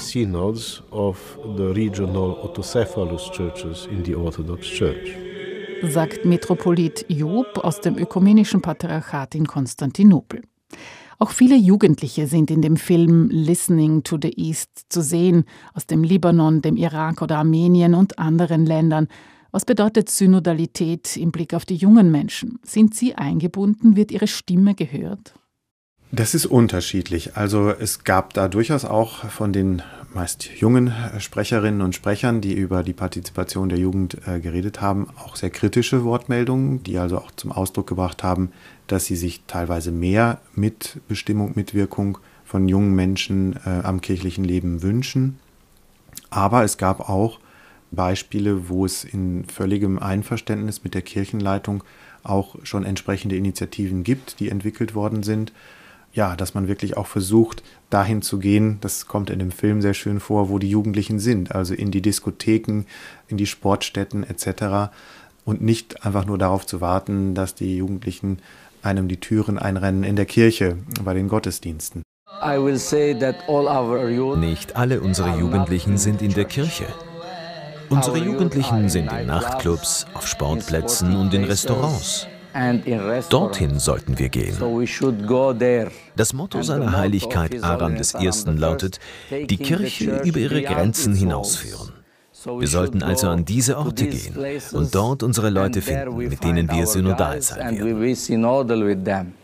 Sagt 5.84 6.26
Metropolit 6.26 7.06
Job 7.10 7.60
aus 7.64 7.82
dem 7.82 7.98
ökumenischen 7.98 8.62
Patriarchat 8.62 9.36
in 9.36 9.48
Konstantinopel. 9.48 10.42
Auch 11.22 11.30
viele 11.30 11.56
Jugendliche 11.56 12.26
sind 12.26 12.50
in 12.50 12.64
dem 12.64 12.78
Film 12.78 13.30
Listening 13.30 14.02
to 14.02 14.18
the 14.20 14.34
East 14.38 14.70
zu 14.90 15.04
sehen, 15.04 15.46
aus 15.76 15.86
dem 15.86 16.04
Libanon, 16.04 16.64
dem 16.64 16.78
Irak 16.78 17.22
oder 17.22 17.38
Armenien 17.38 17.94
und 17.94 18.18
anderen 18.18 18.66
Ländern, 18.66 19.08
was 19.52 19.66
bedeutet 19.66 20.10
Synodalität 20.10 21.18
im 21.18 21.32
Blick 21.32 21.54
auf 21.54 21.66
die 21.66 21.76
jungen 21.76 22.12
Menschen? 22.12 22.60
Sind 22.64 22.96
sie 22.96 23.16
eingebunden? 23.16 23.96
Wird 23.96 24.12
ihre 24.12 24.28
Stimme 24.28 24.76
gehört? 24.76 25.34
Das 26.14 26.34
ist 26.34 26.46
unterschiedlich. 26.46 27.38
Also 27.38 27.70
es 27.70 28.04
gab 28.04 28.34
da 28.34 28.50
durchaus 28.50 28.84
auch 28.84 29.30
von 29.30 29.54
den 29.54 29.82
meist 30.14 30.50
jungen 30.60 30.94
Sprecherinnen 31.20 31.82
und 31.82 31.96
Sprechern, 31.96 32.42
die 32.42 32.54
über 32.54 32.84
die 32.84 32.92
Partizipation 32.92 33.70
der 33.70 33.80
Jugend 33.80 34.18
äh, 34.28 34.42
geredet 34.42 34.82
haben, 34.82 35.08
auch 35.18 35.38
sehr 35.38 35.52
kritische 35.52 36.04
Wortmeldungen, 36.04 36.84
die 36.84 36.98
also 36.98 37.18
auch 37.18 37.32
zum 37.32 37.54
Ausdruck 37.54 37.88
gebracht 37.88 38.24
haben, 38.24 38.52
dass 38.88 39.06
sie 39.06 39.16
sich 39.16 39.44
teilweise 39.48 39.92
mehr 39.92 40.42
Mitbestimmung, 40.54 41.54
Mitwirkung 41.56 42.18
von 42.44 42.68
jungen 42.68 42.94
Menschen 42.94 43.56
äh, 43.66 43.82
am 43.84 44.02
kirchlichen 44.02 44.44
Leben 44.44 44.82
wünschen. 44.82 45.40
Aber 46.30 46.66
es 46.66 46.78
gab 46.78 47.10
auch 47.10 47.40
Beispiele, 47.91 48.69
wo 48.69 48.86
es 48.86 49.04
in 49.04 49.45
völligem 49.45 49.99
Einverständnis 49.99 50.84
mit 50.84 50.93
der 50.93 51.01
Kirchenleitung 51.01 51.84
auch 52.23 52.56
schon 52.63 52.86
entsprechende 52.86 53.36
Initiativen 53.36 54.04
gibt, 54.04 54.39
die 54.39 54.49
entwickelt 54.49 54.95
worden 54.95 55.23
sind. 55.23 55.51
Ja, 56.13 56.36
dass 56.36 56.54
man 56.54 56.67
wirklich 56.67 56.97
auch 56.97 57.08
versucht, 57.08 57.63
dahin 57.89 58.21
zu 58.21 58.39
gehen, 58.39 58.80
das 58.82 59.08
kommt 59.08 59.30
in 59.30 59.39
dem 59.39 59.51
Film 59.51 59.82
sehr 59.82 59.93
schön 59.93 60.19
vor, 60.19 60.49
wo 60.49 60.60
die 60.60 60.69
Jugendlichen 60.69 61.19
sind, 61.19 61.56
also 61.56 61.73
in 61.73 61.89
die 61.89 62.01
Diskotheken, 62.01 62.84
in 63.30 63.38
die 63.38 63.45
Sportstätten 63.45 64.23
etc. 64.23 64.91
Und 65.45 65.62
nicht 65.62 66.06
einfach 66.06 66.25
nur 66.25 66.38
darauf 66.38 66.65
zu 66.65 66.82
warten, 66.82 67.34
dass 67.34 67.56
die 67.56 67.77
Jugendlichen 67.77 68.39
einem 68.84 69.08
die 69.08 69.19
Türen 69.19 69.58
einrennen 69.58 70.04
in 70.04 70.15
der 70.15 70.25
Kirche 70.25 70.77
bei 71.04 71.13
den 71.13 71.30
Gottesdiensten. 71.30 72.04
Nicht 74.36 74.75
alle 74.75 75.01
unsere 75.01 75.38
Jugendlichen 75.38 75.97
sind 75.97 76.21
in 76.21 76.34
der 76.34 76.45
Kirche. 76.45 76.88
Unsere 77.91 78.17
Jugendlichen 78.19 78.88
sind 78.88 79.12
in 79.12 79.27
Nachtclubs, 79.27 80.06
auf 80.13 80.25
Sportplätzen 80.25 81.13
und 81.15 81.34
in 81.34 81.43
Restaurants. 81.43 82.25
Dorthin 83.30 83.80
sollten 83.80 84.17
wir 84.17 84.30
gehen. 84.30 84.56
Das 86.15 86.34
Motto 86.34 86.62
seiner 86.62 86.95
Heiligkeit 86.95 87.62
Aram 87.62 87.95
I. 87.97 88.32
lautet, 88.56 88.99
die 89.30 89.58
Kirche 89.58 90.21
über 90.23 90.39
ihre 90.39 90.62
Grenzen 90.62 91.13
hinausführen. 91.13 91.91
Wir 92.60 92.67
sollten 92.67 93.04
also 93.04 93.27
an 93.27 93.43
diese 93.43 93.77
Orte 93.77 94.08
gehen 94.08 94.36
und 94.71 94.95
dort 94.95 95.21
unsere 95.21 95.49
Leute 95.49 95.82
finden, 95.82 96.15
mit 96.15 96.43
denen 96.43 96.71
wir 96.71 96.88
synodal 96.88 97.41
sein 97.41 97.77
werden. 97.77 99.36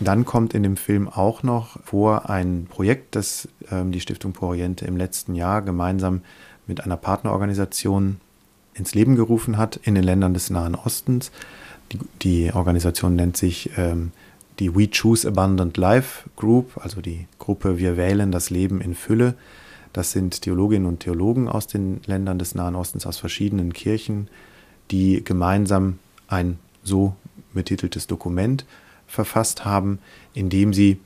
Dann 0.00 0.24
kommt 0.24 0.54
in 0.54 0.62
dem 0.62 0.76
Film 0.76 1.08
auch 1.08 1.42
noch 1.42 1.78
vor 1.84 2.30
ein 2.30 2.66
Projekt, 2.68 3.14
das 3.14 3.48
ähm, 3.70 3.92
die 3.92 4.00
Stiftung 4.00 4.32
Poriente 4.32 4.84
im 4.84 4.96
letzten 4.96 5.34
Jahr 5.34 5.62
gemeinsam 5.62 6.22
mit 6.66 6.84
einer 6.84 6.96
Partnerorganisation 6.96 8.20
ins 8.74 8.94
Leben 8.94 9.16
gerufen 9.16 9.58
hat 9.58 9.80
in 9.82 9.94
den 9.94 10.04
Ländern 10.04 10.34
des 10.34 10.50
Nahen 10.50 10.74
Ostens. 10.74 11.30
Die, 11.92 11.98
die 12.22 12.52
Organisation 12.52 13.16
nennt 13.16 13.36
sich 13.36 13.70
ähm, 13.76 14.12
die 14.58 14.74
We 14.74 14.88
Choose 14.88 15.26
Abundant 15.26 15.76
Life 15.76 16.28
Group, 16.36 16.78
also 16.82 17.00
die 17.00 17.26
Gruppe 17.38 17.78
Wir 17.78 17.96
wählen 17.96 18.32
das 18.32 18.50
Leben 18.50 18.80
in 18.80 18.94
Fülle. 18.94 19.34
Das 19.92 20.12
sind 20.12 20.42
Theologinnen 20.42 20.86
und 20.86 21.00
Theologen 21.00 21.48
aus 21.48 21.66
den 21.66 22.00
Ländern 22.06 22.38
des 22.38 22.54
Nahen 22.54 22.76
Ostens, 22.76 23.06
aus 23.06 23.18
verschiedenen 23.18 23.72
Kirchen, 23.72 24.28
die 24.90 25.22
gemeinsam 25.22 25.98
ein 26.28 26.58
so 26.82 27.14
betiteltes 27.52 28.06
Dokument 28.06 28.64
verfasst 29.06 29.64
haben, 29.64 29.98
in 30.32 30.48
dem 30.48 30.72
sie 30.72 30.98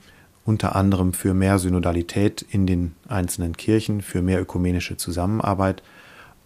unter 0.47 0.77
anderem 0.77 1.11
für 1.11 1.33
mehr 1.33 1.59
Synodalität 1.59 2.41
in 2.41 2.65
den 2.65 2.95
einzelnen 3.09 3.57
Kirchen, 3.57 4.01
für 4.01 4.21
mehr 4.21 4.41
ökumenische 4.41 4.95
Zusammenarbeit 4.95 5.83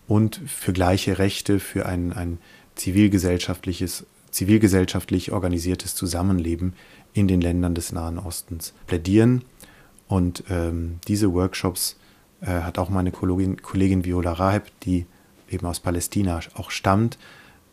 und 0.07 0.41
für 0.47 0.73
gleiche 0.73 1.19
Rechte, 1.19 1.59
für 1.59 1.85
ein, 1.85 2.11
ein 2.11 2.39
zivilgesellschaftliches, 2.73 4.07
zivilgesellschaftlich 4.31 5.31
organisiertes 5.31 5.93
Zusammenleben 5.93 6.73
in 7.13 7.27
den 7.27 7.41
Ländern 7.41 7.75
des 7.75 7.91
Nahen 7.91 8.17
Ostens 8.17 8.73
plädieren. 8.87 9.43
Und 10.07 10.45
ähm, 10.49 10.97
diese 11.07 11.31
Workshops 11.31 11.95
äh, 12.41 12.47
hat 12.47 12.79
auch 12.79 12.89
meine 12.89 13.11
Kollegin, 13.11 13.61
Kollegin 13.61 14.03
Viola 14.03 14.33
Raheb, 14.33 14.71
die 14.81 15.05
eben 15.47 15.67
aus 15.67 15.79
Palästina 15.79 16.39
auch 16.55 16.71
stammt 16.71 17.19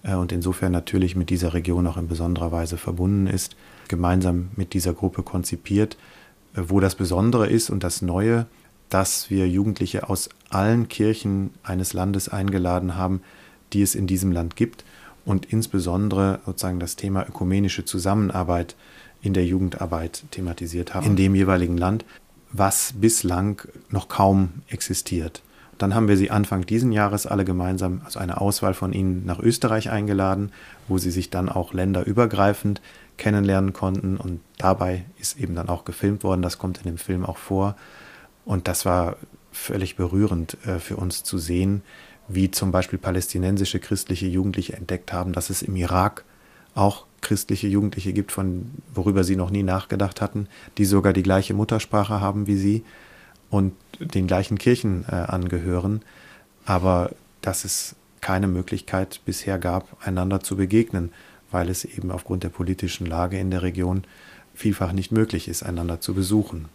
äh, 0.02 0.14
und 0.14 0.30
insofern 0.30 0.72
natürlich 0.72 1.16
mit 1.16 1.30
dieser 1.30 1.54
Region 1.54 1.86
auch 1.86 1.96
in 1.96 2.06
besonderer 2.06 2.52
Weise 2.52 2.76
verbunden 2.76 3.26
ist, 3.28 3.56
gemeinsam 3.88 4.50
mit 4.56 4.74
dieser 4.74 4.92
Gruppe 4.92 5.22
konzipiert 5.22 5.96
wo 6.66 6.80
das 6.80 6.94
Besondere 6.94 7.46
ist 7.46 7.70
und 7.70 7.84
das 7.84 8.02
Neue, 8.02 8.46
dass 8.88 9.30
wir 9.30 9.48
Jugendliche 9.48 10.08
aus 10.08 10.28
allen 10.50 10.88
Kirchen 10.88 11.50
eines 11.62 11.92
Landes 11.92 12.28
eingeladen 12.28 12.96
haben, 12.96 13.22
die 13.72 13.82
es 13.82 13.94
in 13.94 14.06
diesem 14.06 14.32
Land 14.32 14.56
gibt 14.56 14.84
und 15.24 15.46
insbesondere 15.46 16.40
sozusagen 16.46 16.80
das 16.80 16.96
Thema 16.96 17.26
ökumenische 17.28 17.84
Zusammenarbeit 17.84 18.76
in 19.20 19.34
der 19.34 19.44
Jugendarbeit 19.44 20.24
thematisiert 20.30 20.94
haben, 20.94 21.06
in 21.06 21.16
dem 21.16 21.34
jeweiligen 21.34 21.76
Land, 21.76 22.04
was 22.50 22.94
bislang 22.98 23.60
noch 23.90 24.08
kaum 24.08 24.50
existiert. 24.68 25.42
Dann 25.76 25.94
haben 25.94 26.08
wir 26.08 26.16
sie 26.16 26.30
Anfang 26.30 26.66
diesen 26.66 26.92
Jahres 26.92 27.26
alle 27.26 27.44
gemeinsam, 27.44 28.00
also 28.04 28.18
eine 28.18 28.40
Auswahl 28.40 28.74
von 28.74 28.92
ihnen 28.92 29.24
nach 29.26 29.38
Österreich 29.38 29.90
eingeladen, 29.90 30.50
wo 30.88 30.98
sie 30.98 31.10
sich 31.10 31.30
dann 31.30 31.48
auch 31.48 31.72
länderübergreifend 31.72 32.80
kennenlernen 33.18 33.72
konnten. 33.72 34.16
Und 34.16 34.40
dabei 34.56 35.04
ist 35.18 35.38
eben 35.38 35.54
dann 35.54 35.68
auch 35.68 35.84
gefilmt 35.84 36.24
worden, 36.24 36.42
das 36.42 36.58
kommt 36.58 36.78
in 36.78 36.84
dem 36.84 36.98
Film 36.98 37.26
auch 37.26 37.36
vor. 37.36 37.76
Und 38.44 38.68
das 38.68 38.86
war 38.86 39.16
völlig 39.52 39.96
berührend 39.96 40.56
äh, 40.66 40.78
für 40.78 40.96
uns 40.96 41.24
zu 41.24 41.38
sehen, 41.38 41.82
wie 42.28 42.50
zum 42.50 42.70
Beispiel 42.70 42.98
palästinensische 42.98 43.80
christliche 43.80 44.26
Jugendliche 44.26 44.74
entdeckt 44.74 45.12
haben, 45.12 45.32
dass 45.32 45.50
es 45.50 45.62
im 45.62 45.76
Irak 45.76 46.24
auch 46.74 47.06
christliche 47.20 47.66
Jugendliche 47.66 48.12
gibt, 48.12 48.32
von 48.32 48.70
worüber 48.94 49.24
sie 49.24 49.36
noch 49.36 49.50
nie 49.50 49.62
nachgedacht 49.62 50.20
hatten, 50.20 50.48
die 50.76 50.84
sogar 50.84 51.12
die 51.12 51.22
gleiche 51.22 51.54
Muttersprache 51.54 52.20
haben 52.20 52.46
wie 52.46 52.56
sie 52.56 52.84
und 53.50 53.74
den 53.98 54.26
gleichen 54.26 54.58
Kirchen 54.58 55.04
äh, 55.08 55.14
angehören, 55.14 56.02
aber 56.64 57.10
dass 57.40 57.64
es 57.64 57.96
keine 58.20 58.46
Möglichkeit 58.46 59.20
bisher 59.24 59.58
gab, 59.58 59.96
einander 60.06 60.40
zu 60.40 60.56
begegnen 60.56 61.12
weil 61.50 61.68
es 61.68 61.84
eben 61.84 62.10
aufgrund 62.10 62.44
der 62.44 62.50
politischen 62.50 63.06
Lage 63.06 63.38
in 63.38 63.50
der 63.50 63.62
Region 63.62 64.04
vielfach 64.54 64.92
nicht 64.92 65.12
möglich 65.12 65.48
ist, 65.48 65.62
einander 65.62 66.00
zu 66.00 66.14
besuchen. 66.14 66.68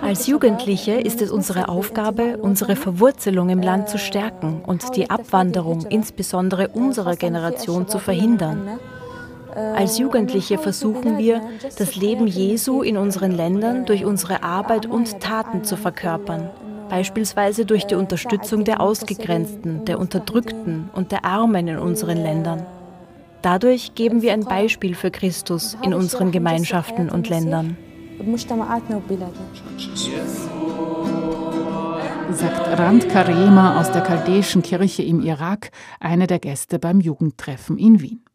Als 0.00 0.26
Jugendliche 0.26 0.92
ist 0.92 1.20
es 1.20 1.30
unsere 1.30 1.68
Aufgabe, 1.68 2.38
unsere 2.38 2.74
Verwurzelung 2.74 3.50
im 3.50 3.60
Land 3.60 3.88
zu 3.88 3.98
stärken 3.98 4.62
und 4.64 4.96
die 4.96 5.10
Abwanderung 5.10 5.84
insbesondere 5.86 6.68
unserer 6.68 7.16
Generation 7.16 7.86
zu 7.86 7.98
verhindern. 7.98 8.78
Als 9.54 9.98
Jugendliche 9.98 10.58
versuchen 10.58 11.18
wir, 11.18 11.42
das 11.78 11.96
Leben 11.96 12.26
Jesu 12.26 12.82
in 12.82 12.96
unseren 12.96 13.32
Ländern 13.32 13.84
durch 13.84 14.04
unsere 14.04 14.42
Arbeit 14.42 14.86
und 14.86 15.20
Taten 15.20 15.64
zu 15.64 15.76
verkörpern. 15.76 16.50
Beispielsweise 16.88 17.64
durch 17.64 17.86
die 17.86 17.94
Unterstützung 17.94 18.64
der 18.64 18.80
Ausgegrenzten, 18.80 19.84
der 19.84 19.98
Unterdrückten 19.98 20.90
und 20.92 21.12
der 21.12 21.24
Armen 21.24 21.68
in 21.68 21.78
unseren 21.78 22.18
Ländern. 22.18 22.66
Dadurch 23.42 23.94
geben 23.94 24.22
wir 24.22 24.32
ein 24.32 24.44
Beispiel 24.44 24.94
für 24.94 25.10
Christus 25.10 25.76
in 25.82 25.94
unseren 25.94 26.32
Gemeinschaften 26.32 27.08
und 27.10 27.28
Ländern. 27.28 27.76
Sagt 32.32 32.78
Rand 32.78 33.08
Karema 33.08 33.80
aus 33.80 33.92
der 33.92 34.02
Chaldäischen 34.02 34.62
Kirche 34.62 35.02
im 35.02 35.20
Irak, 35.22 35.70
einer 36.00 36.26
der 36.26 36.40
Gäste 36.40 36.78
beim 36.78 37.00
Jugendtreffen 37.00 37.78
in 37.78 38.00
Wien. 38.00 38.25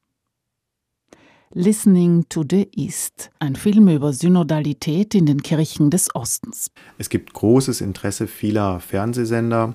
Listening 1.54 2.30
to 2.30 2.46
the 2.50 2.70
East, 2.78 3.30
ein 3.40 3.58
Film 3.58 3.90
über 3.90 4.14
Synodalität 4.14 5.14
in 5.14 5.26
den 5.26 5.44
Kirchen 5.44 5.90
des 5.90 6.16
Ostens. 6.16 6.72
Es 6.98 7.10
gibt 7.10 7.34
großes 7.34 7.82
Interesse 7.82 8.28
vieler 8.28 8.80
Fernsehsender, 8.80 9.74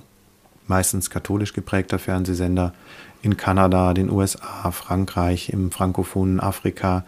meistens 0.69 1.11
katholisch 1.11 1.53
geprägter 1.53 1.99
Fernsehsender, 1.99 2.73
in 3.21 3.37
Kanada, 3.37 3.93
den 3.93 4.09
USA, 4.09 4.71
Frankreich, 4.71 5.51
im 5.51 5.71
frankophonen 5.71 6.41
Afrika. 6.41 7.05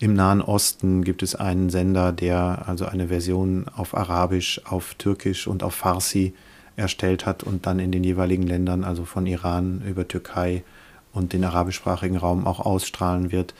Im 0.00 0.14
Nahen 0.14 0.42
Osten 0.42 1.04
gibt 1.04 1.22
es 1.22 1.36
einen 1.36 1.70
Sender, 1.70 2.10
der 2.10 2.64
also 2.66 2.86
eine 2.86 3.06
Version 3.06 3.66
auf 3.76 3.96
Arabisch, 3.96 4.60
auf 4.64 4.94
Türkisch 4.94 5.46
und 5.46 5.62
auf 5.62 5.76
Farsi 5.76 6.34
erstellt 6.74 7.24
hat 7.24 7.44
und 7.44 7.66
dann 7.66 7.78
in 7.78 7.92
den 7.92 8.02
jeweiligen 8.02 8.48
Ländern, 8.48 8.82
also 8.82 9.04
von 9.04 9.26
Iran 9.26 9.80
über 9.86 10.08
Türkei 10.08 10.64
und 11.12 11.32
den 11.32 11.44
arabischsprachigen 11.44 12.16
Raum 12.16 12.48
auch 12.48 12.58
ausstrahlen 12.58 13.30
wird. 13.30 13.54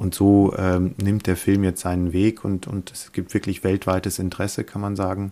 Und 0.00 0.14
so 0.14 0.54
ähm, 0.56 0.94
nimmt 0.96 1.26
der 1.26 1.36
Film 1.36 1.62
jetzt 1.62 1.82
seinen 1.82 2.14
Weg 2.14 2.42
und, 2.42 2.66
und 2.66 2.90
es 2.90 3.12
gibt 3.12 3.34
wirklich 3.34 3.64
weltweites 3.64 4.18
Interesse, 4.18 4.64
kann 4.64 4.80
man 4.80 4.96
sagen. 4.96 5.30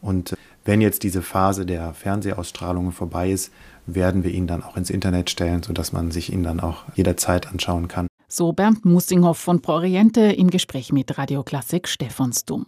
Und 0.00 0.34
wenn 0.64 0.80
jetzt 0.80 1.04
diese 1.04 1.22
Phase 1.22 1.64
der 1.64 1.94
Fernsehausstrahlungen 1.94 2.90
vorbei 2.90 3.30
ist, 3.30 3.52
werden 3.86 4.24
wir 4.24 4.32
ihn 4.32 4.48
dann 4.48 4.64
auch 4.64 4.76
ins 4.76 4.90
Internet 4.90 5.30
stellen, 5.30 5.62
sodass 5.62 5.92
man 5.92 6.10
sich 6.10 6.32
ihn 6.32 6.42
dann 6.42 6.58
auch 6.58 6.82
jederzeit 6.96 7.46
anschauen 7.46 7.86
kann. 7.86 8.08
So 8.30 8.52
Bernd 8.52 8.84
Mussinghoff 8.84 9.38
von 9.38 9.62
ProOriente 9.62 10.20
im 10.20 10.50
Gespräch 10.50 10.92
mit 10.92 11.16
Radioklassik 11.16 11.88
Stephansdom. 11.88 12.66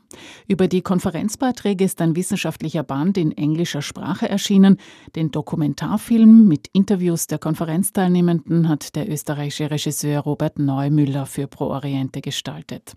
Über 0.48 0.68
die 0.68 0.80
Konferenzbeiträge 0.80 1.84
ist 1.84 2.00
ein 2.00 2.16
wissenschaftlicher 2.16 2.82
Band 2.82 3.18
in 3.18 3.32
englischer 3.32 3.82
Sprache 3.82 4.26
erschienen. 4.26 4.78
Den 5.14 5.30
Dokumentarfilm 5.30 6.48
mit 6.48 6.68
Interviews 6.72 7.26
der 7.26 7.38
Konferenzteilnehmenden 7.38 8.70
hat 8.70 8.96
der 8.96 9.10
österreichische 9.10 9.70
Regisseur 9.70 10.20
Robert 10.20 10.58
Neumüller 10.58 11.26
für 11.26 11.46
ProOriente 11.46 12.22
gestaltet. 12.22 12.94